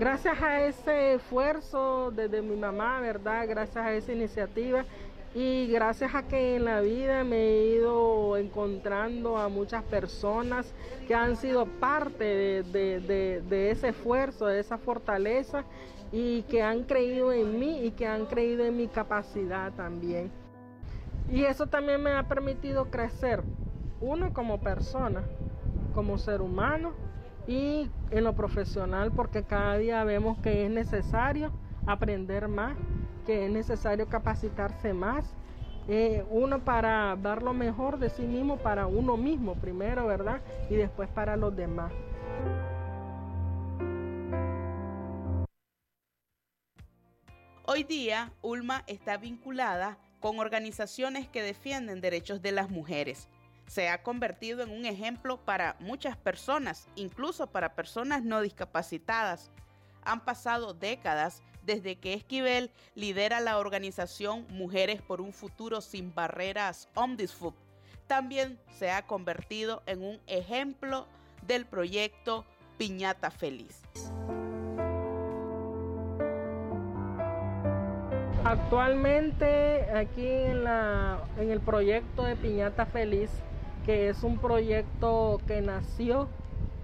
Gracias 0.03 0.43
a 0.43 0.61
ese 0.61 1.15
esfuerzo 1.15 2.11
desde 2.11 2.43
mi 2.43 2.57
mamá, 2.57 2.99
¿verdad? 2.99 3.47
Gracias 3.47 3.77
a 3.77 3.93
esa 3.93 4.13
iniciativa, 4.13 4.85
y 5.33 5.69
gracias 5.69 6.13
a 6.13 6.27
que 6.27 6.57
en 6.57 6.65
la 6.65 6.81
vida 6.81 7.23
me 7.23 7.37
he 7.37 7.67
ido 7.77 8.37
encontrando 8.37 9.39
a 9.39 9.49
muchas 9.49 9.85
personas 9.85 10.75
que 11.07 11.15
han 11.15 11.37
sido 11.37 11.67
parte 11.67 12.65
de, 12.65 13.71
ese 13.71 13.91
esfuerzo, 13.91 14.47
de 14.47 14.59
esa 14.59 14.77
fortaleza 14.77 15.63
y 16.11 16.43
que 16.51 16.63
han 16.63 16.83
creído 16.83 17.33
en 17.33 17.61
mí 17.61 17.87
y 17.87 17.93
que 17.93 18.09
han 18.09 18.27
creído 18.27 18.65
en 18.65 18.77
mi 18.77 18.89
capacidad 18.89 19.73
también. 19.73 20.33
Y 21.31 21.45
eso 21.45 21.69
también 21.69 22.03
me 22.03 22.11
ha 22.11 22.25
permitido 22.25 22.87
crecer, 22.87 23.45
uno 24.01 24.33
como 24.33 24.61
persona, 24.61 25.23
como 25.95 26.19
ser 26.19 26.41
humano 26.41 27.12
y 27.47 27.91
en 28.11 28.25
lo 28.25 28.35
profesional, 28.35 29.13
porque 29.13 29.43
cada 29.43 29.77
día 29.79 30.05
vemos 30.05 30.39
que 30.39 30.65
es 30.67 30.71
necesario 30.71 31.53
aprender 31.87 32.49
más 32.49 32.77
que 33.27 33.47
es 33.47 33.51
necesario 33.51 34.09
capacitarse 34.09 34.93
más. 34.93 35.25
Eh, 35.89 36.25
uno 36.31 36.65
para 36.65 37.17
dar 37.17 37.43
lo 37.43 37.53
mejor 37.53 37.99
de 37.99 38.09
sí 38.09 38.23
mismo 38.23 38.57
para 38.59 38.87
uno 38.87 39.17
mismo 39.17 39.57
primero, 39.57 40.07
¿verdad? 40.07 40.41
Y 40.71 40.77
después 40.77 41.09
para 41.09 41.37
los 41.37 41.55
demás. 41.57 41.93
Hoy 47.65 47.85
día, 47.85 48.33
Ulma 48.43 48.85
está 48.87 49.17
vinculada 49.17 49.99
con 50.21 50.39
organizaciones 50.39 51.27
que 51.29 51.43
defienden 51.43 52.01
derechos 52.01 52.43
de 52.43 52.53
las 52.53 52.71
mujeres. 52.71 53.29
Se 53.67 53.89
ha 53.89 54.03
convertido 54.03 54.63
en 54.63 54.71
un 54.71 54.85
ejemplo 54.85 55.39
para 55.45 55.77
muchas 55.81 56.17
personas, 56.17 56.87
incluso 56.95 57.47
para 57.47 57.75
personas 57.75 58.23
no 58.23 58.41
discapacitadas. 58.41 59.51
Han 60.05 60.25
pasado 60.25 60.75
décadas 60.75 61.43
desde 61.65 61.97
que 61.97 62.15
Esquivel 62.15 62.71
lidera 62.95 63.41
la 63.41 63.59
organización 63.59 64.47
Mujeres 64.51 65.01
por 65.01 65.21
un 65.21 65.33
Futuro 65.33 65.81
Sin 65.81 66.15
Barreras 66.15 66.89
Omdisfub. 66.95 67.55
También 68.07 68.59
se 68.79 68.91
ha 68.91 69.07
convertido 69.07 69.83
en 69.87 70.03
un 70.03 70.21
ejemplo 70.27 71.07
del 71.47 71.65
proyecto 71.67 72.45
Piñata 72.79 73.31
Feliz. 73.31 73.83
Actualmente 78.45 79.89
aquí 79.95 80.27
en, 80.27 80.67
en 81.39 81.51
el 81.51 81.61
proyecto 81.61 82.25
de 82.25 82.35
Piñata 82.37 82.85
Feliz, 82.87 83.31
que 83.85 84.09
es 84.09 84.23
un 84.23 84.39
proyecto 84.39 85.41
que 85.47 85.61
nació 85.61 86.29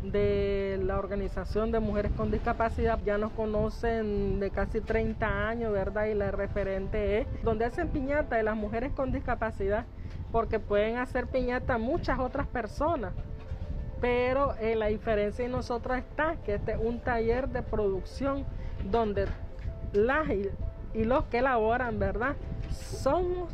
de 0.02 0.80
la 0.84 0.98
Organización 0.98 1.72
de 1.72 1.80
Mujeres 1.80 2.12
con 2.16 2.30
Discapacidad. 2.30 2.98
Ya 3.04 3.18
nos 3.18 3.32
conocen 3.32 4.40
de 4.40 4.50
casi 4.50 4.80
30 4.80 5.48
años, 5.48 5.72
¿verdad? 5.72 6.06
Y 6.06 6.14
la 6.14 6.30
referente 6.30 7.20
es 7.20 7.26
donde 7.42 7.64
hacen 7.64 7.88
piñata 7.88 8.36
de 8.36 8.42
las 8.42 8.56
mujeres 8.56 8.92
con 8.92 9.12
discapacidad, 9.12 9.86
porque 10.30 10.60
pueden 10.60 10.96
hacer 10.96 11.26
piñata 11.26 11.78
muchas 11.78 12.18
otras 12.18 12.46
personas. 12.46 13.12
Pero 14.00 14.54
eh, 14.60 14.76
la 14.76 14.86
diferencia 14.86 15.44
en 15.44 15.52
nosotros 15.52 15.98
está 15.98 16.36
que 16.44 16.54
este 16.54 16.72
es 16.72 16.78
un 16.80 17.00
taller 17.00 17.48
de 17.48 17.62
producción 17.62 18.44
donde 18.88 19.26
las 19.92 20.28
y, 20.30 21.04
los 21.04 21.24
que 21.24 21.38
elaboran, 21.38 21.98
¿verdad? 21.98 22.36
Somos 22.70 23.52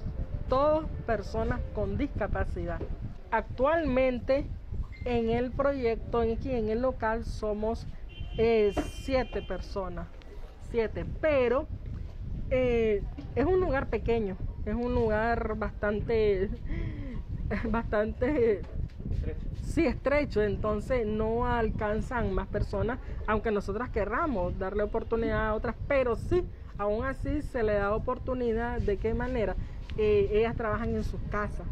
todos 0.48 0.86
personas 1.06 1.60
con 1.74 1.96
discapacidad. 1.96 2.78
Actualmente 3.34 4.46
en 5.04 5.28
el 5.28 5.50
proyecto, 5.50 6.20
aquí 6.20 6.52
en 6.52 6.68
el 6.68 6.80
local, 6.80 7.24
somos 7.24 7.84
eh, 8.38 8.72
siete 8.80 9.42
personas. 9.42 10.06
Siete. 10.70 11.04
Pero 11.20 11.66
eh, 12.50 13.02
es 13.34 13.44
un 13.44 13.58
lugar 13.58 13.88
pequeño. 13.88 14.36
Es 14.64 14.76
un 14.76 14.94
lugar 14.94 15.56
bastante. 15.56 16.48
bastante. 17.64 18.62
Sí, 19.64 19.84
estrecho. 19.84 20.40
Entonces 20.40 21.04
no 21.04 21.44
alcanzan 21.44 22.32
más 22.32 22.46
personas. 22.46 23.00
Aunque 23.26 23.50
nosotras 23.50 23.90
querramos 23.90 24.56
darle 24.60 24.84
oportunidad 24.84 25.48
a 25.48 25.54
otras. 25.54 25.74
Pero 25.88 26.14
sí, 26.14 26.44
aún 26.78 27.04
así 27.04 27.42
se 27.42 27.64
le 27.64 27.72
da 27.74 27.96
oportunidad. 27.96 28.80
¿De 28.80 28.96
qué 28.96 29.12
manera? 29.12 29.56
Eh, 29.98 30.28
ellas 30.30 30.54
trabajan 30.54 30.94
en 30.94 31.02
sus 31.02 31.20
casas 31.32 31.66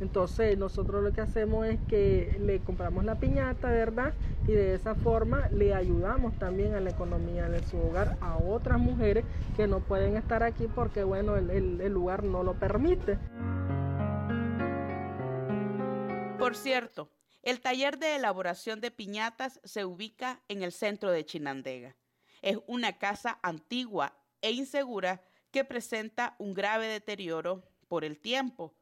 entonces 0.00 0.56
nosotros 0.56 1.02
lo 1.02 1.12
que 1.12 1.20
hacemos 1.20 1.66
es 1.66 1.78
que 1.86 2.36
le 2.40 2.60
compramos 2.60 3.04
la 3.04 3.16
piñata, 3.16 3.70
¿verdad? 3.70 4.14
Y 4.48 4.52
de 4.52 4.74
esa 4.74 4.94
forma 4.94 5.48
le 5.50 5.74
ayudamos 5.74 6.38
también 6.38 6.74
a 6.74 6.80
la 6.80 6.90
economía 6.90 7.48
de 7.48 7.62
su 7.64 7.76
hogar 7.76 8.16
a 8.22 8.38
otras 8.38 8.78
mujeres 8.78 9.24
que 9.56 9.66
no 9.66 9.80
pueden 9.80 10.16
estar 10.16 10.42
aquí 10.42 10.66
porque, 10.74 11.04
bueno, 11.04 11.36
el, 11.36 11.76
lugar 11.92 12.24
no 12.24 12.42
lo 12.42 12.58
permite. 12.58 13.18
Por 16.38 16.56
cierto, 16.56 17.10
el 17.42 17.60
taller 17.60 17.98
de 17.98 18.16
elaboración 18.16 18.80
de 18.80 18.90
piñatas 18.90 19.60
se 19.64 19.84
ubica 19.84 20.40
en 20.48 20.62
el 20.62 20.72
centro 20.72 21.10
de 21.10 21.26
Chinandega. 21.26 21.94
Es 22.40 22.58
una 22.66 22.96
casa 22.96 23.38
antigua 23.42 24.14
e 24.40 24.50
insegura 24.50 25.22
que 25.50 25.64
presenta 25.64 26.36
un 26.38 26.54
grave 26.54 26.86
deterioro 26.86 27.64
por 27.88 28.04
el 28.04 28.18
tiempo 28.18 28.74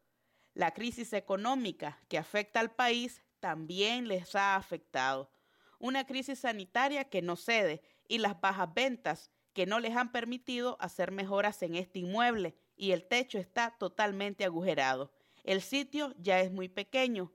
la 0.59 0.73
crisis 0.73 1.13
económica 1.13 2.01
que 2.09 2.19
afecta 2.19 2.59
al 2.59 2.73
país 2.73 3.23
también 3.39 4.09
les 4.09 4.35
ha 4.35 4.57
afectado. 4.57 5.31
Una 5.79 6.05
crisis 6.05 6.41
sanitaria 6.41 7.05
que 7.05 7.23
no 7.23 7.37
cede 7.37 7.81
y 8.09 8.19
las 8.19 8.41
bajas 8.41 8.75
ventas 8.75 9.31
que 9.53 9.67
no 9.67 9.79
les 9.79 9.95
han 9.95 10.11
permitido 10.11 10.77
hacer 10.81 11.13
mejoras 11.13 11.63
en 11.63 11.77
este 11.77 12.01
inmueble 12.01 12.57
y 12.77 12.91
el 12.91 13.07
techo 13.07 13.39
está 13.39 13.77
totalmente 13.79 14.45
agujerado. 14.45 15.13
El 15.45 15.63
sitio 15.63 16.13
ya 16.19 16.41
es 16.41 16.51
muy 16.51 16.69
pequeño 16.69 17.31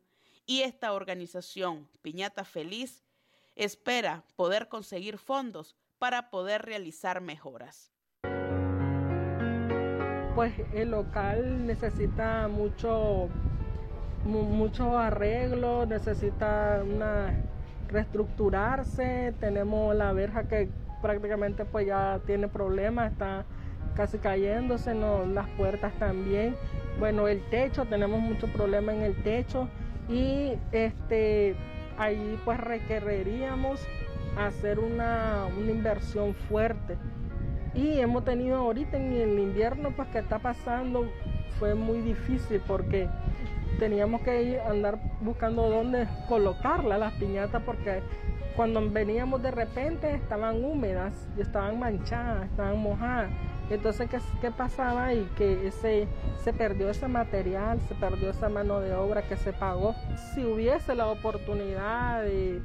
y 0.46 0.64
esta 0.64 0.92
organización, 0.92 1.90
Piñata 2.02 2.44
Feliz, 2.44 3.06
espera 3.56 4.26
poder 4.36 4.68
conseguir 4.68 5.18
fondos 5.18 5.78
para 5.98 6.30
poder 6.30 6.64
realizar 6.64 7.22
mejoras. 7.22 7.93
Pues 10.36 10.54
el 10.74 10.92
local 10.92 11.68
necesita 11.68 12.48
mucho, 12.48 13.30
mucho 14.26 14.98
arreglo, 14.98 15.86
necesita 15.86 16.82
una 16.84 17.34
reestructurarse. 17.88 19.34
Tenemos 19.40 19.96
la 19.96 20.12
verja 20.12 20.48
que 20.48 20.70
prácticamente 21.04 21.66
pues 21.66 21.86
ya 21.86 22.20
tiene 22.26 22.48
problemas, 22.48 23.12
está 23.12 23.46
casi 23.96 24.18
cayéndose, 24.18 24.96
no, 24.96 25.26
las 25.26 25.48
puertas 25.50 25.94
también. 26.00 26.56
Bueno, 27.00 27.28
el 27.28 27.42
techo, 27.50 27.86
tenemos 27.86 28.20
mucho 28.20 28.48
problema 28.48 28.92
en 28.92 29.02
el 29.02 29.16
techo 29.22 29.68
y 30.10 30.54
este 30.72 31.56
ahí 32.00 32.40
pues 32.44 32.60
requeriríamos 32.60 33.86
hacer 34.38 34.80
una, 34.80 35.46
una 35.58 35.72
inversión 35.72 36.34
fuerte. 36.34 36.98
Y 37.76 38.00
hemos 38.00 38.24
tenido 38.24 38.58
ahorita 38.58 38.98
en 38.98 39.14
el 39.14 39.40
invierno 39.40 39.92
pues 39.96 40.08
que 40.10 40.20
está 40.20 40.40
pasando 40.40 41.10
fue 41.60 41.76
muy 41.76 42.02
difícil 42.02 42.62
porque 42.68 43.10
teníamos 43.80 44.22
que 44.22 44.44
ir 44.44 44.60
andar 44.60 45.00
buscando 45.22 45.70
dónde 45.70 46.08
colocarla 46.28 46.98
las 46.98 47.14
piñatas 47.14 47.62
porque 47.64 48.02
cuando 48.56 48.88
veníamos 48.92 49.42
de 49.42 49.50
repente 49.50 50.14
estaban 50.14 50.64
húmedas 50.64 51.14
estaban 51.38 51.80
manchadas, 51.80 52.46
estaban 52.46 52.80
mojadas. 52.80 53.32
Entonces, 53.70 54.10
¿qué, 54.10 54.20
¿qué, 54.42 54.52
pasaba? 54.52 55.14
Y 55.14 55.24
que 55.38 55.68
ese, 55.68 56.08
se 56.44 56.54
perdió 56.54 56.90
ese 56.90 57.08
material, 57.08 57.80
se 57.88 57.96
perdió 57.96 58.30
esa 58.30 58.50
mano 58.50 58.82
de 58.82 58.94
obra 58.94 59.24
que 59.24 59.38
se 59.38 59.54
pagó. 59.54 59.96
Si 60.34 60.44
hubiese 60.44 60.94
la 60.94 61.08
oportunidad 61.08 62.24
de, 62.24 62.62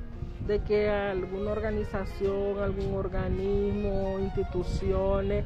de 0.49 0.61
que 0.61 0.89
alguna 0.89 1.51
organización, 1.51 2.59
algún 2.59 2.95
organismo, 2.95 4.19
instituciones, 4.19 5.45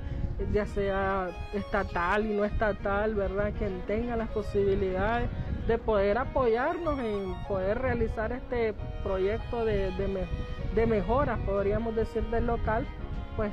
ya 0.52 0.64
sea 0.64 1.28
estatal 1.52 2.24
y 2.24 2.34
no 2.34 2.44
estatal, 2.44 3.16
¿verdad? 3.16 3.52
Que 3.54 3.68
tenga 3.88 4.14
las 4.16 4.28
posibilidades 4.30 5.28
de 5.66 5.76
poder 5.76 6.18
apoyarnos 6.18 7.00
en 7.00 7.34
poder 7.48 7.80
realizar 7.80 8.30
este 8.30 8.74
proyecto 9.02 9.64
de, 9.64 9.90
de, 9.90 10.26
de 10.72 10.86
mejoras, 10.86 11.40
podríamos 11.40 11.96
decir, 11.96 12.22
del 12.30 12.46
local, 12.46 12.86
pues 13.34 13.52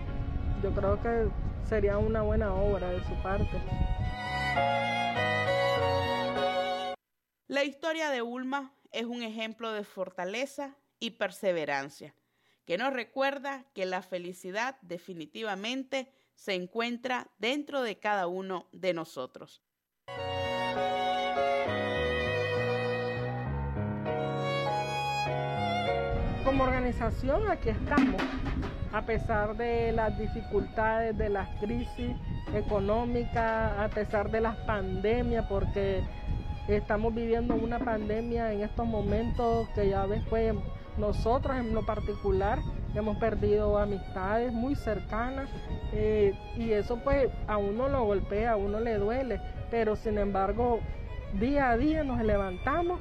yo 0.61 0.69
creo 0.69 1.01
que 1.01 1.29
sería 1.67 1.97
una 1.97 2.21
buena 2.21 2.53
obra 2.53 2.91
de 2.91 3.03
su 3.05 3.13
parte. 3.23 3.59
La 7.47 7.63
historia 7.63 8.11
de 8.11 8.21
Ulma 8.21 8.71
es 8.91 9.05
un 9.05 9.23
ejemplo 9.23 9.71
de 9.71 9.83
fortaleza 9.83 10.75
y 10.99 11.11
perseverancia, 11.11 12.15
que 12.65 12.77
nos 12.77 12.93
recuerda 12.93 13.65
que 13.73 13.85
la 13.85 14.01
felicidad 14.01 14.77
definitivamente 14.81 16.11
se 16.35 16.53
encuentra 16.53 17.27
dentro 17.37 17.81
de 17.81 17.99
cada 17.99 18.27
uno 18.27 18.67
de 18.71 18.93
nosotros. 18.93 19.61
Como 26.45 26.63
organización 26.63 27.49
aquí 27.51 27.69
estamos, 27.69 28.21
a 28.91 29.05
pesar 29.05 29.55
de 29.55 29.91
las 29.91 30.17
dificultades, 30.17 31.17
de 31.17 31.29
las 31.29 31.47
crisis 31.59 32.15
económicas, 32.55 33.77
a 33.77 33.89
pesar 33.93 34.31
de 34.31 34.41
las 34.41 34.55
pandemias, 34.65 35.45
porque 35.47 36.01
estamos 36.67 37.13
viviendo 37.13 37.55
una 37.55 37.79
pandemia 37.79 38.53
en 38.53 38.61
estos 38.61 38.85
momentos 38.87 39.69
que 39.75 39.89
ya 39.89 40.05
ves, 40.05 40.23
pues 40.29 40.55
nosotros 40.99 41.57
en 41.57 41.73
lo 41.73 41.85
particular 41.85 42.59
hemos 42.93 43.17
perdido 43.17 43.77
amistades 43.77 44.51
muy 44.51 44.75
cercanas 44.75 45.49
eh, 45.93 46.33
y 46.57 46.71
eso 46.71 46.97
pues 47.03 47.29
a 47.47 47.57
uno 47.57 47.87
lo 47.89 48.03
golpea, 48.03 48.51
a 48.51 48.55
uno 48.57 48.79
le 48.79 48.95
duele, 48.95 49.39
pero 49.71 49.95
sin 49.95 50.17
embargo 50.17 50.79
día 51.39 51.69
a 51.69 51.77
día 51.77 52.03
nos 52.03 52.21
levantamos 52.23 52.99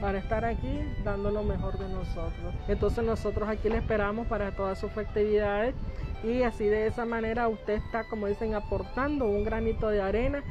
para 0.00 0.18
estar 0.18 0.44
aquí 0.44 0.80
dando 1.04 1.30
lo 1.30 1.42
mejor 1.42 1.78
de 1.78 1.88
nosotros. 1.88 2.54
Entonces 2.68 3.04
nosotros 3.04 3.48
aquí 3.48 3.68
le 3.68 3.78
esperamos 3.78 4.26
para 4.28 4.52
todas 4.52 4.78
sus 4.78 4.92
festividades 4.92 5.74
y 6.22 6.42
así 6.42 6.64
de 6.64 6.86
esa 6.86 7.04
manera 7.04 7.48
usted 7.48 7.74
está, 7.74 8.04
como 8.04 8.26
dicen, 8.26 8.54
aportando 8.54 9.26
un 9.26 9.44
granito 9.44 9.88
de 9.88 10.02
arena 10.02 10.42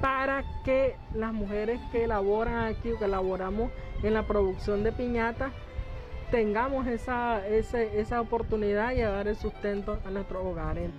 para 0.00 0.44
que 0.64 0.96
las 1.14 1.32
mujeres 1.32 1.80
que 1.90 2.04
elaboran 2.04 2.66
aquí 2.66 2.92
o 2.92 2.98
que 2.98 3.06
elaboramos 3.06 3.70
en 4.02 4.14
la 4.14 4.26
producción 4.26 4.84
de 4.84 4.92
piñatas 4.92 5.52
tengamos 6.30 6.86
esa, 6.86 7.46
esa 7.46 8.20
oportunidad 8.20 8.94
de 8.94 9.02
dar 9.02 9.28
el 9.28 9.36
sustento 9.36 9.98
a 10.04 10.10
nuestros 10.10 10.44
hogares. 10.44 10.90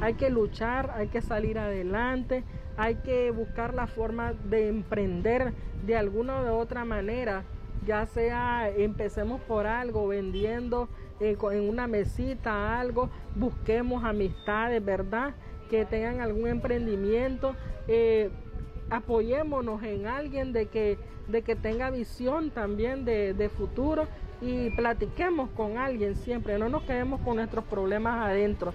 Hay 0.00 0.14
que 0.14 0.30
luchar, 0.30 0.90
hay 0.96 1.08
que 1.08 1.22
salir 1.22 1.58
adelante, 1.58 2.42
hay 2.76 2.96
que 2.96 3.30
buscar 3.30 3.74
la 3.74 3.86
forma 3.86 4.32
de 4.32 4.68
emprender 4.68 5.52
de 5.86 5.96
alguna 5.96 6.42
de 6.42 6.50
otra 6.50 6.84
manera, 6.84 7.44
ya 7.86 8.06
sea 8.06 8.68
empecemos 8.68 9.40
por 9.42 9.66
algo, 9.66 10.08
vendiendo 10.08 10.88
eh, 11.20 11.36
en 11.52 11.68
una 11.68 11.86
mesita 11.86 12.80
algo, 12.80 13.10
busquemos 13.36 14.02
amistades, 14.02 14.84
¿verdad? 14.84 15.34
Que 15.70 15.84
tengan 15.84 16.20
algún 16.20 16.48
emprendimiento. 16.48 17.54
Eh, 17.86 18.30
apoyémonos 18.92 19.82
en 19.82 20.06
alguien 20.06 20.52
de 20.52 20.66
que, 20.66 20.98
de 21.26 21.42
que 21.42 21.56
tenga 21.56 21.90
visión 21.90 22.50
también 22.50 23.04
de, 23.04 23.32
de, 23.32 23.48
futuro 23.48 24.06
y 24.42 24.68
platiquemos 24.70 25.48
con 25.56 25.78
alguien 25.78 26.14
siempre, 26.14 26.58
no 26.58 26.68
nos 26.68 26.82
quedemos 26.82 27.20
con 27.22 27.36
nuestros 27.36 27.64
problemas 27.64 28.26
adentro. 28.26 28.74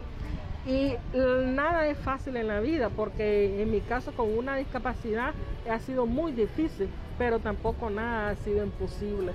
Y 0.66 0.96
nada 1.14 1.88
es 1.88 1.98
fácil 2.00 2.36
en 2.36 2.48
la 2.48 2.60
vida, 2.60 2.90
porque 2.90 3.62
en 3.62 3.72
mi 3.72 3.80
caso 3.80 4.12
con 4.12 4.36
una 4.36 4.56
discapacidad 4.58 5.34
ha 5.70 5.80
sido 5.80 6.06
muy 6.06 6.32
difícil, 6.32 6.90
pero 7.18 7.40
tampoco 7.40 7.90
nada 7.90 8.30
ha 8.30 8.36
sido 8.36 8.66
imposible. 8.66 9.32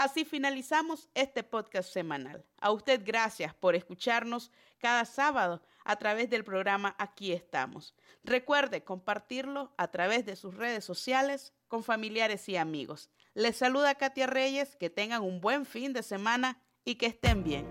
Así 0.00 0.24
finalizamos 0.24 1.10
este 1.12 1.42
podcast 1.42 1.92
semanal. 1.92 2.42
A 2.58 2.70
usted 2.70 3.02
gracias 3.04 3.52
por 3.52 3.74
escucharnos 3.74 4.50
cada 4.78 5.04
sábado 5.04 5.60
a 5.84 5.96
través 5.96 6.30
del 6.30 6.42
programa 6.42 6.96
Aquí 6.98 7.32
estamos. 7.32 7.94
Recuerde 8.24 8.82
compartirlo 8.82 9.74
a 9.76 9.88
través 9.88 10.24
de 10.24 10.36
sus 10.36 10.54
redes 10.54 10.86
sociales 10.86 11.52
con 11.68 11.84
familiares 11.84 12.48
y 12.48 12.56
amigos. 12.56 13.10
Les 13.34 13.58
saluda 13.58 13.94
Katia 13.94 14.26
Reyes, 14.26 14.74
que 14.74 14.88
tengan 14.88 15.20
un 15.20 15.42
buen 15.42 15.66
fin 15.66 15.92
de 15.92 16.02
semana 16.02 16.62
y 16.82 16.94
que 16.94 17.04
estén 17.04 17.44
bien. 17.44 17.70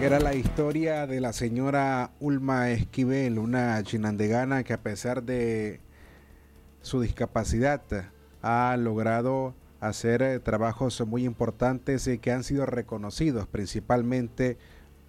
Era 0.00 0.18
la 0.18 0.34
historia 0.34 1.06
de 1.06 1.20
la 1.20 1.34
señora 1.34 2.12
Ulma 2.20 2.70
Esquivel, 2.70 3.38
una 3.38 3.82
chinandegana 3.82 4.64
que 4.64 4.72
a 4.72 4.80
pesar 4.80 5.22
de 5.22 5.80
su 6.80 7.02
discapacidad 7.02 7.82
ha 8.40 8.74
logrado 8.78 9.54
hacer 9.78 10.22
eh, 10.22 10.40
trabajos 10.40 11.06
muy 11.06 11.26
importantes 11.26 12.06
y 12.06 12.16
que 12.16 12.32
han 12.32 12.44
sido 12.44 12.64
reconocidos 12.64 13.46
principalmente 13.46 14.56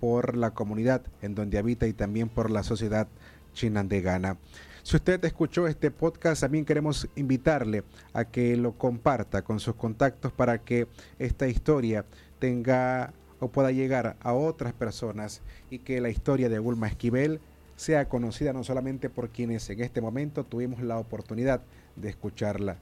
por 0.01 0.35
la 0.35 0.51
comunidad 0.51 1.03
en 1.21 1.35
donde 1.35 1.57
habita 1.57 1.87
y 1.87 1.93
también 1.93 2.27
por 2.27 2.51
la 2.51 2.63
sociedad 2.63 3.07
chinandegana. 3.53 4.39
Si 4.83 4.97
usted 4.97 5.23
escuchó 5.23 5.67
este 5.67 5.91
podcast, 5.91 6.41
también 6.41 6.65
queremos 6.65 7.07
invitarle 7.15 7.85
a 8.11 8.25
que 8.25 8.57
lo 8.57 8.73
comparta 8.73 9.41
con 9.41 9.61
sus 9.61 9.75
contactos 9.75 10.33
para 10.33 10.57
que 10.57 10.89
esta 11.17 11.47
historia 11.47 12.03
tenga 12.39 13.13
o 13.41 13.49
pueda 13.49 13.71
llegar 13.71 14.15
a 14.21 14.33
otras 14.33 14.71
personas 14.71 15.41
y 15.69 15.79
que 15.79 15.99
la 15.99 16.09
historia 16.09 16.47
de 16.47 16.59
Bulma 16.59 16.87
Esquivel 16.87 17.41
sea 17.75 18.07
conocida 18.07 18.53
no 18.53 18.63
solamente 18.63 19.09
por 19.09 19.29
quienes 19.29 19.69
en 19.69 19.81
este 19.81 19.99
momento 19.99 20.45
tuvimos 20.45 20.81
la 20.81 20.97
oportunidad 20.97 21.61
de 21.95 22.09
escucharla. 22.09 22.77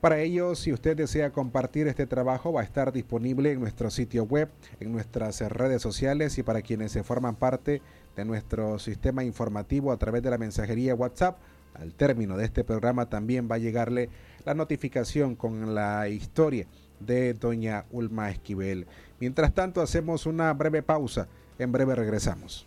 Para 0.00 0.20
ello, 0.20 0.54
si 0.54 0.74
usted 0.74 0.94
desea 0.94 1.32
compartir 1.32 1.88
este 1.88 2.06
trabajo, 2.06 2.52
va 2.52 2.60
a 2.60 2.64
estar 2.64 2.92
disponible 2.92 3.50
en 3.50 3.60
nuestro 3.60 3.90
sitio 3.90 4.24
web, 4.24 4.50
en 4.78 4.92
nuestras 4.92 5.40
redes 5.40 5.80
sociales 5.80 6.36
y 6.36 6.42
para 6.42 6.60
quienes 6.60 6.92
se 6.92 7.02
forman 7.02 7.34
parte 7.34 7.80
de 8.14 8.24
nuestro 8.26 8.78
sistema 8.78 9.24
informativo 9.24 9.90
a 9.90 9.96
través 9.96 10.22
de 10.22 10.30
la 10.30 10.38
mensajería 10.38 10.94
WhatsApp. 10.94 11.38
Al 11.72 11.94
término 11.94 12.36
de 12.36 12.44
este 12.44 12.62
programa 12.62 13.08
también 13.08 13.48
va 13.50 13.56
a 13.56 13.58
llegarle 13.58 14.10
la 14.44 14.52
notificación 14.52 15.34
con 15.34 15.74
la 15.74 16.08
historia 16.08 16.66
de 17.00 17.34
doña 17.34 17.86
Ulma 17.90 18.30
Esquivel. 18.30 18.86
Mientras 19.20 19.54
tanto, 19.54 19.80
hacemos 19.80 20.26
una 20.26 20.52
breve 20.52 20.82
pausa. 20.82 21.28
En 21.58 21.72
breve 21.72 21.94
regresamos. 21.94 22.66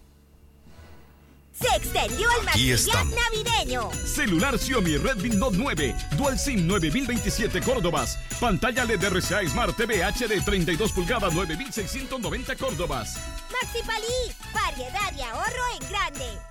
Se 1.60 1.68
extendió 1.76 2.28
el 2.40 2.46
material 2.46 3.08
navideño. 3.16 3.92
Celular 3.92 4.58
Xiaomi 4.58 4.98
Redmi 4.98 5.30
Note 5.32 5.58
9, 5.58 5.96
Dual 6.18 6.40
SIM 6.40 6.66
9027 6.66 7.62
Córdobas. 7.62 8.18
Pantalla 8.40 8.86
LED 8.86 9.04
RCA 9.04 9.46
Smart 9.48 9.76
TV 9.76 10.02
HD 10.04 10.44
32 10.44 10.92
pulgadas 10.94 11.34
9690 11.34 12.56
Córdobas. 12.56 13.18
Maxi 13.52 13.86
Palí, 13.86 14.34
variedad 14.54 15.12
y 15.18 15.22
ahorro 15.22 15.64
en 15.82 15.90
grande. 15.90 16.49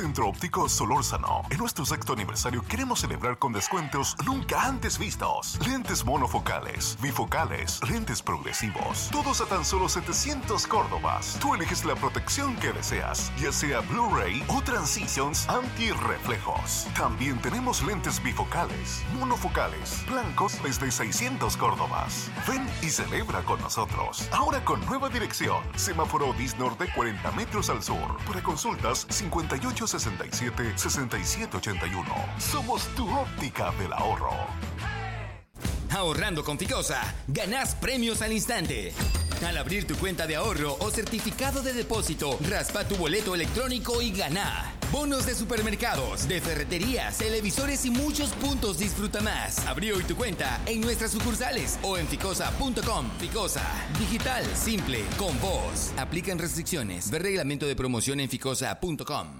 Centro 0.00 0.28
Óptico 0.28 0.66
Solórzano. 0.66 1.42
En 1.50 1.58
nuestro 1.58 1.84
sexto 1.84 2.14
aniversario 2.14 2.62
queremos 2.62 3.00
celebrar 3.00 3.38
con 3.38 3.52
descuentos 3.52 4.16
nunca 4.24 4.64
antes 4.64 4.98
vistos. 4.98 5.58
Lentes 5.66 6.06
monofocales, 6.06 6.96
bifocales, 7.02 7.78
lentes 7.86 8.22
progresivos. 8.22 9.10
Todos 9.12 9.42
a 9.42 9.44
tan 9.44 9.62
solo 9.62 9.90
700 9.90 10.66
Córdobas. 10.68 11.36
Tú 11.38 11.54
eliges 11.54 11.84
la 11.84 11.96
protección 11.96 12.56
que 12.56 12.72
deseas, 12.72 13.30
ya 13.38 13.52
sea 13.52 13.80
Blu-ray 13.80 14.42
o 14.48 14.62
Transitions 14.62 15.46
anti-reflejos. 15.50 16.86
También 16.96 17.38
tenemos 17.42 17.82
lentes 17.82 18.22
bifocales, 18.22 19.04
monofocales, 19.18 20.02
blancos 20.08 20.62
desde 20.62 20.90
600 20.90 21.58
Córdobas. 21.58 22.30
Ven 22.48 22.66
y 22.80 22.88
celebra 22.88 23.42
con 23.42 23.60
nosotros. 23.60 24.26
Ahora 24.32 24.64
con 24.64 24.80
nueva 24.86 25.10
dirección. 25.10 25.62
Semáforo 25.76 26.32
Dis 26.38 26.58
Norte 26.58 26.86
40 26.94 27.32
metros 27.32 27.68
al 27.68 27.82
sur. 27.82 28.16
Para 28.26 28.42
consultas 28.42 29.06
58 29.10 29.89
67-6781. 29.94 32.04
Somos 32.38 32.86
tu 32.94 33.08
óptica 33.08 33.72
del 33.78 33.92
ahorro. 33.92 34.30
Ahorrando 35.90 36.44
con 36.44 36.58
Ficosa, 36.58 37.14
ganás 37.26 37.74
premios 37.74 38.22
al 38.22 38.32
instante. 38.32 38.92
Al 39.46 39.56
abrir 39.56 39.86
tu 39.86 39.96
cuenta 39.96 40.26
de 40.26 40.36
ahorro 40.36 40.76
o 40.80 40.90
certificado 40.90 41.62
de 41.62 41.72
depósito, 41.72 42.38
raspa 42.48 42.86
tu 42.86 42.96
boleto 42.96 43.34
electrónico 43.34 44.00
y 44.00 44.12
gana. 44.12 44.72
Bonos 44.92 45.26
de 45.26 45.34
supermercados, 45.34 46.28
de 46.28 46.40
ferreterías, 46.40 47.18
televisores 47.18 47.84
y 47.86 47.90
muchos 47.90 48.30
puntos 48.30 48.78
disfruta 48.78 49.20
más. 49.20 49.66
Abrí 49.66 49.90
hoy 49.92 50.04
tu 50.04 50.16
cuenta 50.16 50.60
en 50.66 50.80
nuestras 50.80 51.12
sucursales 51.12 51.78
o 51.82 51.96
en 51.96 52.06
ficosa.com. 52.06 53.10
Ficosa, 53.18 53.62
digital, 53.98 54.44
simple, 54.54 55.04
con 55.16 55.38
voz. 55.40 55.92
Aplican 55.96 56.38
restricciones. 56.38 57.10
Ver 57.10 57.22
reglamento 57.22 57.66
de 57.66 57.76
promoción 57.76 58.20
en 58.20 58.28
ficosa.com. 58.28 59.39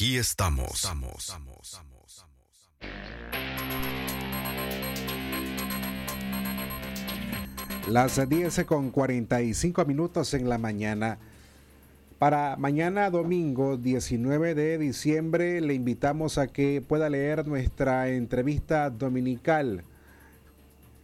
Aquí 0.00 0.16
estamos. 0.16 0.90
Las 7.86 8.28
10 8.30 8.64
con 8.64 8.92
45 8.92 9.84
minutos 9.84 10.32
en 10.32 10.48
la 10.48 10.56
mañana. 10.56 11.18
Para 12.18 12.56
mañana 12.56 13.10
domingo 13.10 13.76
19 13.76 14.54
de 14.54 14.78
diciembre 14.78 15.60
le 15.60 15.74
invitamos 15.74 16.38
a 16.38 16.46
que 16.46 16.80
pueda 16.80 17.10
leer 17.10 17.46
nuestra 17.46 18.08
entrevista 18.08 18.88
dominical. 18.88 19.84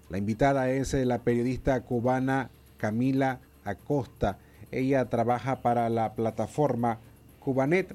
La 0.09 0.17
invitada 0.17 0.71
es 0.71 0.95
la 0.95 1.19
periodista 1.19 1.83
cubana 1.83 2.49
Camila 2.79 3.41
Acosta. 3.63 4.39
Ella 4.71 5.05
trabaja 5.11 5.61
para 5.61 5.91
la 5.91 6.15
plataforma 6.15 6.99
Cubanet. 7.41 7.95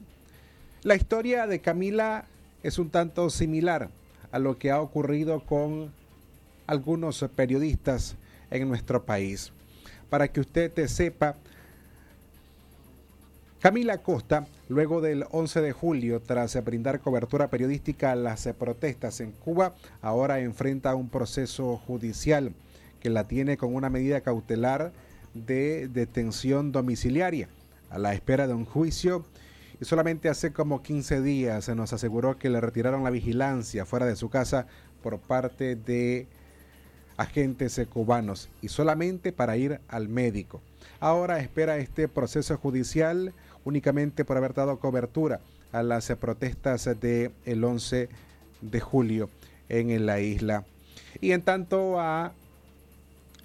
La 0.84 0.96
historia 0.96 1.46
de 1.46 1.60
Camila 1.60 2.26
es 2.64 2.80
un 2.80 2.90
tanto 2.90 3.30
similar 3.30 3.90
a 4.32 4.40
lo 4.40 4.58
que 4.58 4.72
ha 4.72 4.82
ocurrido 4.82 5.46
con 5.46 5.92
algunos 6.66 7.24
periodistas 7.36 8.16
en 8.50 8.68
nuestro 8.68 9.04
país. 9.04 9.52
Para 10.10 10.30
que 10.30 10.40
usted 10.40 10.72
te 10.72 10.88
sepa, 10.88 11.36
Camila 13.60 14.00
Costa, 14.00 14.48
luego 14.70 15.02
del 15.02 15.26
11 15.30 15.62
de 15.62 15.72
julio, 15.72 16.20
tras 16.20 16.64
brindar 16.66 17.00
cobertura 17.00 17.52
periodística 17.52 18.14
a 18.14 18.16
las 18.16 18.48
protestas 18.58 19.20
en 19.22 19.34
Cuba, 19.34 19.76
ahora 20.02 20.40
enfrenta 20.40 20.96
un 20.96 21.10
proceso 21.10 21.78
judicial 21.86 22.54
que 23.00 23.12
la 23.12 23.28
tiene 23.28 23.56
con 23.56 23.76
una 23.76 23.92
medida 23.92 24.22
cautelar 24.22 24.92
de 25.36 25.88
detención 25.90 26.72
domiciliaria 26.72 27.50
a 27.92 28.00
la 28.00 28.16
espera 28.16 28.48
de 28.48 28.56
un 28.56 28.66
juicio 28.66 29.26
y 29.82 29.86
solamente 29.86 30.30
hace 30.30 30.54
como 30.54 30.84
15 30.84 31.24
días 31.24 31.66
se 31.66 31.74
nos 31.74 31.92
aseguró 31.92 32.38
que 32.38 32.52
le 32.52 32.62
retiraron 32.62 33.04
la 33.04 33.10
vigilancia 33.10 33.84
fuera 33.84 34.06
de 34.06 34.16
su 34.16 34.30
casa 34.30 34.68
por 35.02 35.18
parte 35.18 35.76
de 35.76 36.28
agentes 37.18 37.82
cubanos 37.92 38.48
y 38.62 38.68
solamente 38.68 39.34
para 39.34 39.58
ir 39.58 39.82
al 39.88 40.08
médico. 40.08 40.62
Ahora 41.00 41.40
espera 41.40 41.78
este 41.78 42.08
proceso 42.08 42.58
judicial 42.58 43.34
únicamente 43.66 44.24
por 44.24 44.38
haber 44.38 44.54
dado 44.54 44.80
cobertura 44.80 45.42
a 45.72 45.82
las 45.82 46.12
protestas 46.20 46.86
del 47.00 47.32
el 47.46 47.64
11 47.64 48.08
de 48.62 48.80
julio 48.80 49.32
en 49.68 50.06
la 50.06 50.20
isla. 50.20 50.64
Y 51.22 51.32
en 51.32 51.42
tanto 51.42 52.00
a 52.00 52.34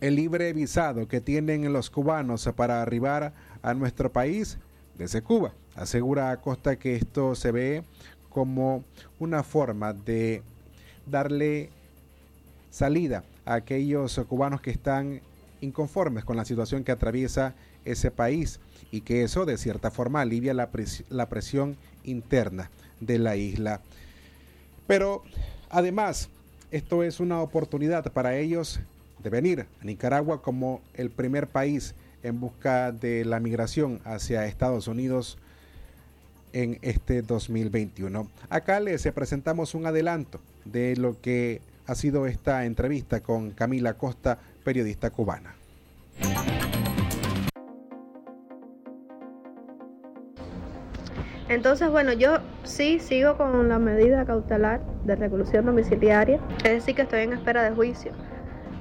el 0.03 0.17
libre 0.17 0.53
visado 0.53 1.09
que 1.09 1.23
tienen 1.23 1.73
los 1.73 1.89
cubanos 1.89 2.47
para 2.55 2.83
arribar 2.83 3.33
a 3.63 3.73
nuestro 3.73 4.13
país 4.13 4.59
desde 4.99 5.23
Cuba. 5.23 5.55
Asegura 5.77 6.31
Acosta 6.31 6.77
que 6.77 6.97
esto 6.97 7.35
se 7.35 7.53
ve 7.53 7.85
como 8.31 8.85
una 9.19 9.43
forma 9.43 9.93
de 9.93 10.43
darle 11.07 11.71
salida 12.71 13.25
a 13.45 13.55
aquellos 13.55 14.19
cubanos 14.29 14.61
que 14.61 14.71
están 14.71 15.21
inconformes 15.61 16.25
con 16.25 16.37
la 16.37 16.45
situación 16.45 16.85
que 16.85 16.93
atraviesa 16.93 17.55
ese 17.85 18.11
país 18.11 18.61
y 18.91 19.03
que 19.03 19.23
eso 19.23 19.47
de 19.47 19.59
cierta 19.59 19.91
forma 19.91 20.21
alivia 20.21 20.55
la, 20.55 20.69
la 21.09 21.29
presión 21.29 21.77
interna 22.05 22.71
de 23.01 23.19
la 23.19 23.37
isla. 23.37 23.81
Pero 24.87 25.23
además, 25.71 26.29
esto 26.71 27.03
es 27.03 27.21
una 27.21 27.41
oportunidad 27.41 28.13
para 28.13 28.37
ellos 28.37 28.81
de 29.23 29.31
venir 29.31 29.67
a 29.81 29.85
Nicaragua 29.85 30.43
como 30.43 30.81
el 30.95 31.11
primer 31.11 31.47
país 31.47 31.95
en 32.23 32.41
busca 32.41 32.93
de 32.93 33.25
la 33.25 33.41
migración 33.41 34.01
hacia 34.05 34.47
Estados 34.47 34.89
Unidos 34.89 35.39
en 36.53 36.79
este 36.83 37.23
2021. 37.23 38.29
Acá 38.49 38.81
les 38.81 39.07
presentamos 39.13 39.75
un 39.75 39.87
adelanto 39.87 40.41
de 40.65 40.97
lo 40.97 41.21
que 41.21 41.61
ha 41.87 41.95
sido 41.95 42.27
esta 42.27 42.65
entrevista 42.65 43.21
con 43.21 43.51
Camila 43.51 43.95
Costa, 43.95 44.39
periodista 44.65 45.11
cubana. 45.11 45.55
Entonces, 51.49 51.89
bueno, 51.91 52.13
yo 52.13 52.39
sí 52.65 52.99
sigo 52.99 53.37
con 53.37 53.69
la 53.69 53.79
medida 53.79 54.25
cautelar 54.25 54.81
de 55.05 55.15
reclusión 55.15 55.65
domiciliaria, 55.65 56.41
es 56.59 56.73
decir, 56.73 56.97
que 56.97 57.03
estoy 57.03 57.21
en 57.21 57.35
espera 57.35 57.63
de 57.63 57.71
juicio. 57.71 58.11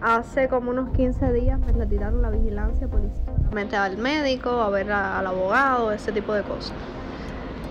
Hace 0.01 0.47
como 0.49 0.71
unos 0.71 0.89
15 0.95 1.31
días 1.31 1.59
me 1.59 1.71
retiraron 1.73 2.23
la 2.23 2.31
vigilancia 2.31 2.87
policial, 2.87 3.25
al 3.73 3.97
médico, 3.97 4.49
a 4.49 4.69
ver 4.69 4.91
al 4.91 5.27
abogado, 5.27 5.91
ese 5.91 6.11
tipo 6.11 6.33
de 6.33 6.41
cosas. 6.41 6.73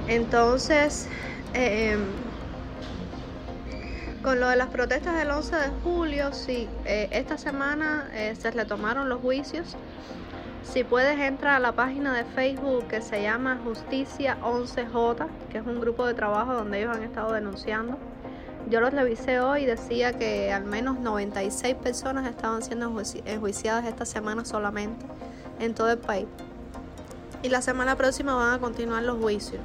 Entonces, 0.08 1.08
em, 1.54 2.00
con 4.22 4.40
lo 4.40 4.48
de 4.48 4.56
las 4.56 4.68
protestas 4.68 5.16
del 5.16 5.30
11 5.30 5.56
de 5.56 5.68
julio, 5.82 6.32
sí, 6.32 6.68
eh, 6.84 7.08
esta 7.10 7.38
semana 7.38 8.10
eh, 8.12 8.34
se 8.38 8.50
retomaron 8.50 9.08
los 9.08 9.20
juicios. 9.20 9.76
Si 10.62 10.82
puedes 10.82 11.18
entrar 11.18 11.54
a 11.54 11.58
la 11.58 11.72
página 11.72 12.14
de 12.14 12.24
Facebook 12.24 12.88
que 12.88 13.02
se 13.02 13.22
llama 13.22 13.60
Justicia 13.64 14.38
11J, 14.42 15.26
que 15.50 15.58
es 15.58 15.66
un 15.66 15.80
grupo 15.80 16.06
de 16.06 16.14
trabajo 16.14 16.54
donde 16.54 16.80
ellos 16.80 16.96
han 16.96 17.02
estado 17.02 17.32
denunciando. 17.32 17.98
Yo 18.70 18.80
los 18.80 18.92
revisé 18.92 19.40
hoy 19.40 19.62
y 19.62 19.66
decía 19.66 20.14
que 20.14 20.52
al 20.52 20.64
menos 20.64 20.98
96 20.98 21.74
personas 21.74 22.26
estaban 22.26 22.62
siendo 22.62 22.90
enjuiciadas 23.26 23.84
esta 23.84 24.06
semana 24.06 24.46
solamente 24.46 25.04
en 25.60 25.74
todo 25.74 25.90
el 25.90 25.98
país. 25.98 26.26
Y 27.42 27.50
la 27.50 27.60
semana 27.60 27.94
próxima 27.94 28.34
van 28.34 28.54
a 28.54 28.58
continuar 28.58 29.02
los 29.02 29.18
juicios. 29.18 29.60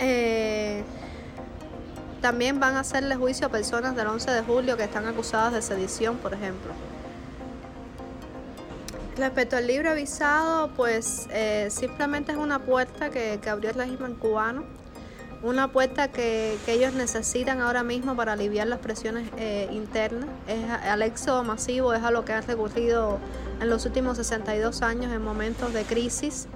Eh, 0.00 0.82
también 2.22 2.58
van 2.58 2.76
a 2.76 2.80
hacerle 2.80 3.16
juicio 3.16 3.46
a 3.46 3.50
personas 3.50 3.94
del 3.94 4.06
11 4.06 4.30
de 4.30 4.42
julio 4.42 4.76
que 4.76 4.84
están 4.84 5.06
acusadas 5.06 5.52
de 5.52 5.62
sedición, 5.62 6.16
por 6.16 6.34
ejemplo. 6.34 6.72
Respecto 9.16 9.56
al 9.56 9.66
libre 9.66 9.90
avisado, 9.90 10.70
pues 10.76 11.28
eh, 11.30 11.68
simplemente 11.70 12.32
es 12.32 12.38
una 12.38 12.58
puerta 12.58 13.10
que, 13.10 13.38
abrió 13.50 13.70
el 13.70 13.76
régimen 13.76 14.14
cubano, 14.14 14.64
una 15.42 15.72
puerta 15.72 16.08
que, 16.08 16.58
ellos 16.66 16.94
necesitan 16.94 17.60
ahora 17.60 17.82
mismo 17.82 18.16
para 18.16 18.32
aliviar 18.32 18.66
las 18.66 18.78
presiones 18.78 19.30
eh, 19.36 19.68
internas. 19.72 20.28
Es 20.46 20.70
al 20.70 21.02
éxodo 21.02 21.42
masivo, 21.44 21.92
es 21.92 22.02
a 22.02 22.10
lo 22.10 22.24
que 22.24 22.32
han 22.32 22.46
recurrido 22.46 23.18
en 23.60 23.68
los 23.68 23.84
últimos 23.84 24.16
62 24.16 24.82
años 24.82 25.12
en 25.12 25.22
momentos 25.22 25.72
de 25.74 25.84
crisis 25.84 26.48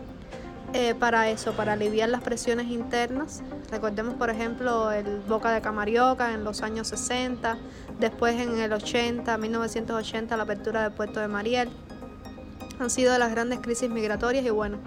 eh, 0.77 0.93
para 0.93 1.31
eso, 1.31 1.53
para 1.53 1.75
aliviar 1.75 2.09
las 2.09 2.21
presiones 2.21 2.67
internas. 2.67 3.45
Recordemos, 3.71 4.15
por 4.15 4.29
ejemplo, 4.29 4.91
el 4.91 5.21
Boca 5.21 5.53
de 5.53 5.61
Camarioca 5.61 6.33
en 6.33 6.43
los 6.43 6.63
años 6.63 6.89
60, 6.89 7.59
después 8.01 8.35
en 8.41 8.59
el 8.59 8.73
80, 8.73 9.39
1980, 9.39 10.37
la 10.37 10.43
apertura 10.43 10.83
del 10.83 10.91
puerto 10.91 11.21
de 11.21 11.29
Mariel. 11.29 11.71
Han 12.81 12.91
sido 12.91 13.17
las 13.19 13.31
grandes 13.31 13.61
crisis 13.61 13.89
migratorias 13.89 14.45
y 14.45 14.51
bueno, 14.51 14.79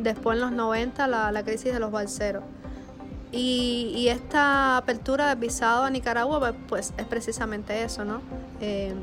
después 0.00 0.34
en 0.34 0.40
los 0.40 0.50
90 0.50 1.06
la, 1.06 1.42
crisis 1.44 1.72
de 1.72 1.78
los 1.78 1.92
balseros. 1.92 2.42
Y, 3.30 4.08
esta 4.08 4.78
apertura 4.78 5.28
de 5.28 5.40
visado 5.40 5.84
a 5.84 5.90
Nicaragua, 5.90 6.40
pues, 6.40 6.54
pues 6.66 6.94
es 6.96 7.06
precisamente 7.06 7.84
eso, 7.84 8.04
¿no? 8.04 8.20
Eh, 8.60 8.94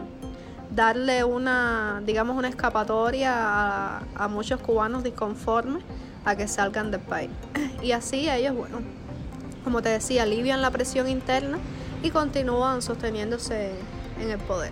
darle 0.72 1.24
una, 1.24 2.02
digamos, 2.06 2.36
una 2.36 2.50
escapatoria 2.50 3.32
a, 3.34 4.04
a 4.16 4.28
muchos 4.28 4.60
cubanos 4.60 5.04
disconformes 5.04 5.86
a 6.26 6.36
que 6.36 6.48
salgan 6.48 6.92
del 6.92 7.02
país. 7.02 7.30
Y 7.82 7.92
así 7.92 8.30
ellos, 8.30 8.56
bueno, 8.56 8.80
como 9.64 9.82
te 9.82 9.90
decía, 9.90 10.24
alivian 10.24 10.62
la 10.62 10.72
presión 10.72 11.10
interna 11.10 11.58
y 12.02 12.12
continúan 12.12 12.82
sosteniéndose 12.82 13.72
en 14.22 14.32
el 14.32 14.40
poder. 14.40 14.72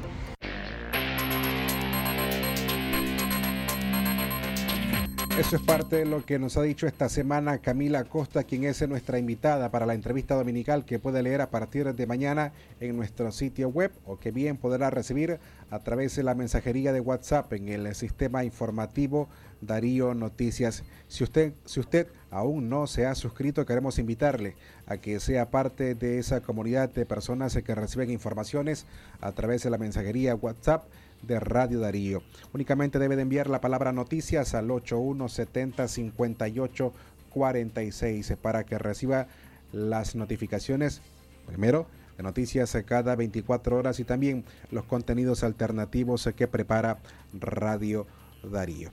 Eso 5.37 5.55
es 5.55 5.61
parte 5.61 5.95
de 5.95 6.05
lo 6.05 6.23
que 6.25 6.37
nos 6.37 6.57
ha 6.57 6.61
dicho 6.61 6.85
esta 6.85 7.07
semana 7.07 7.59
Camila 7.59 8.03
Costa, 8.03 8.43
quien 8.43 8.65
es 8.65 8.87
nuestra 8.87 9.17
invitada 9.17 9.71
para 9.71 9.85
la 9.85 9.93
entrevista 9.93 10.35
dominical 10.35 10.85
que 10.85 10.99
puede 10.99 11.23
leer 11.23 11.41
a 11.41 11.49
partir 11.49 11.95
de 11.95 12.05
mañana 12.05 12.51
en 12.79 12.95
nuestro 12.95 13.31
sitio 13.31 13.69
web 13.69 13.91
o 14.05 14.17
que 14.17 14.31
bien 14.31 14.57
podrá 14.57 14.89
recibir 14.89 15.39
a 15.69 15.79
través 15.79 16.15
de 16.17 16.23
la 16.23 16.35
mensajería 16.35 16.91
de 16.91 16.99
WhatsApp 16.99 17.53
en 17.53 17.69
el 17.69 17.95
sistema 17.95 18.43
informativo 18.43 19.29
Darío 19.61 20.13
Noticias. 20.13 20.83
Si 21.07 21.23
usted, 21.23 21.53
si 21.65 21.79
usted 21.79 22.07
aún 22.29 22.69
no 22.69 22.87
se 22.87 23.05
ha 23.05 23.15
suscrito, 23.15 23.65
queremos 23.65 23.99
invitarle 23.99 24.55
a 24.87 24.97
que 24.97 25.19
sea 25.19 25.49
parte 25.51 25.95
de 25.95 26.19
esa 26.19 26.41
comunidad 26.41 26.89
de 26.89 27.05
personas 27.05 27.55
que 27.55 27.75
reciben 27.75 28.09
informaciones 28.11 28.85
a 29.21 29.31
través 29.31 29.63
de 29.63 29.69
la 29.69 29.77
mensajería 29.77 30.35
WhatsApp 30.35 30.85
de 31.21 31.39
Radio 31.39 31.79
Darío. 31.79 32.23
Únicamente 32.53 32.99
debe 32.99 33.15
de 33.15 33.21
enviar 33.21 33.49
la 33.49 33.61
palabra 33.61 33.91
noticias 33.91 34.55
al 34.55 34.71
8170 34.71 35.87
58 35.87 36.93
46 37.29 38.33
para 38.41 38.65
que 38.65 38.77
reciba 38.77 39.27
las 39.71 40.15
notificaciones 40.15 41.01
primero 41.47 41.87
de 42.17 42.23
noticias 42.23 42.77
cada 42.85 43.15
24 43.15 43.77
horas 43.77 43.99
y 43.99 44.03
también 44.03 44.43
los 44.69 44.85
contenidos 44.85 45.43
alternativos 45.43 46.29
que 46.35 46.47
prepara 46.47 46.97
Radio 47.33 48.05
Darío. 48.43 48.91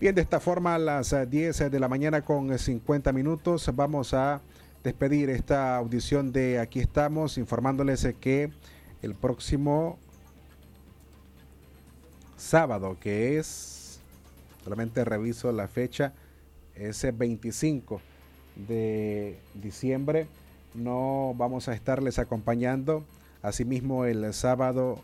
Bien, 0.00 0.12
de 0.12 0.22
esta 0.22 0.40
forma 0.40 0.74
a 0.74 0.78
las 0.78 1.14
10 1.30 1.70
de 1.70 1.80
la 1.80 1.88
mañana 1.88 2.22
con 2.22 2.58
50 2.58 3.12
minutos 3.12 3.70
vamos 3.74 4.12
a 4.12 4.40
despedir 4.82 5.30
esta 5.30 5.76
audición 5.76 6.32
de 6.32 6.58
Aquí 6.58 6.80
estamos 6.80 7.38
informándoles 7.38 8.04
que 8.20 8.50
el 9.02 9.14
próximo 9.14 9.96
sábado, 12.36 12.96
que 12.98 13.38
es, 13.38 14.00
solamente 14.64 15.04
reviso 15.04 15.52
la 15.52 15.68
fecha, 15.68 16.12
ese 16.74 17.12
25 17.12 18.00
de 18.66 19.38
diciembre, 19.54 20.26
no 20.74 21.34
vamos 21.36 21.68
a 21.68 21.74
estarles 21.74 22.18
acompañando. 22.18 23.04
Asimismo, 23.42 24.06
el 24.06 24.34
sábado 24.34 24.98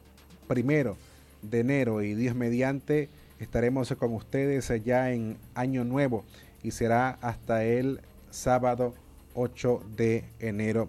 primero 0.49 0.97
de 1.43 1.61
enero 1.61 2.03
y 2.03 2.15
Dios 2.15 2.35
mediante, 2.35 3.09
estaremos 3.41 3.93
con 3.99 4.15
ustedes 4.15 4.71
ya 4.85 5.11
en 5.11 5.39
Año 5.55 5.85
Nuevo 5.85 6.25
y 6.63 6.71
será 6.71 7.19
hasta 7.23 7.65
el 7.65 8.01
sábado 8.31 8.95
8 9.35 9.83
de 9.97 10.25
enero. 10.39 10.89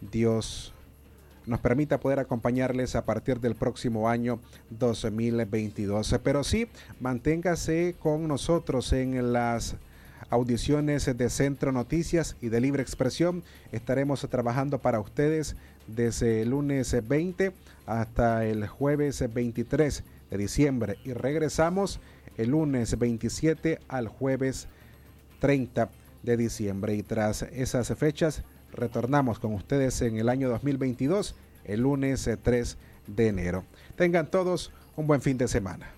Dios 0.00 0.74
nos 1.46 1.60
permita 1.60 2.00
poder 2.00 2.18
acompañarles 2.18 2.94
a 2.96 3.04
partir 3.04 3.40
del 3.40 3.54
próximo 3.54 4.08
año 4.08 4.40
2022. 4.70 6.20
Pero 6.22 6.44
sí, 6.44 6.68
manténgase 7.00 7.94
con 7.98 8.28
nosotros 8.28 8.92
en 8.92 9.32
las 9.32 9.76
audiciones 10.30 11.04
de 11.16 11.30
Centro 11.30 11.72
Noticias 11.72 12.36
y 12.40 12.48
de 12.48 12.60
Libre 12.60 12.82
Expresión. 12.82 13.42
Estaremos 13.70 14.26
trabajando 14.28 14.78
para 14.78 15.00
ustedes 15.00 15.56
desde 15.86 16.42
el 16.42 16.50
lunes 16.50 16.96
20 17.06 17.52
hasta 17.86 18.44
el 18.46 18.66
jueves 18.66 19.22
23 19.32 20.04
de 20.32 20.38
diciembre 20.38 20.96
y 21.04 21.12
regresamos 21.12 22.00
el 22.38 22.50
lunes 22.50 22.98
27 22.98 23.80
al 23.86 24.08
jueves 24.08 24.66
30 25.40 25.90
de 26.22 26.36
diciembre. 26.38 26.94
Y 26.94 27.02
tras 27.02 27.42
esas 27.42 27.94
fechas 27.98 28.42
retornamos 28.72 29.38
con 29.38 29.52
ustedes 29.52 30.00
en 30.00 30.16
el 30.16 30.30
año 30.30 30.48
2022, 30.48 31.34
el 31.64 31.80
lunes 31.80 32.28
3 32.42 32.78
de 33.06 33.28
enero. 33.28 33.64
Tengan 33.94 34.30
todos 34.30 34.72
un 34.96 35.06
buen 35.06 35.20
fin 35.20 35.36
de 35.36 35.48
semana. 35.48 35.90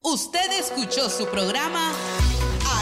Usted 0.00 0.50
escuchó 0.58 1.10
su 1.10 1.26
programa 1.26 1.92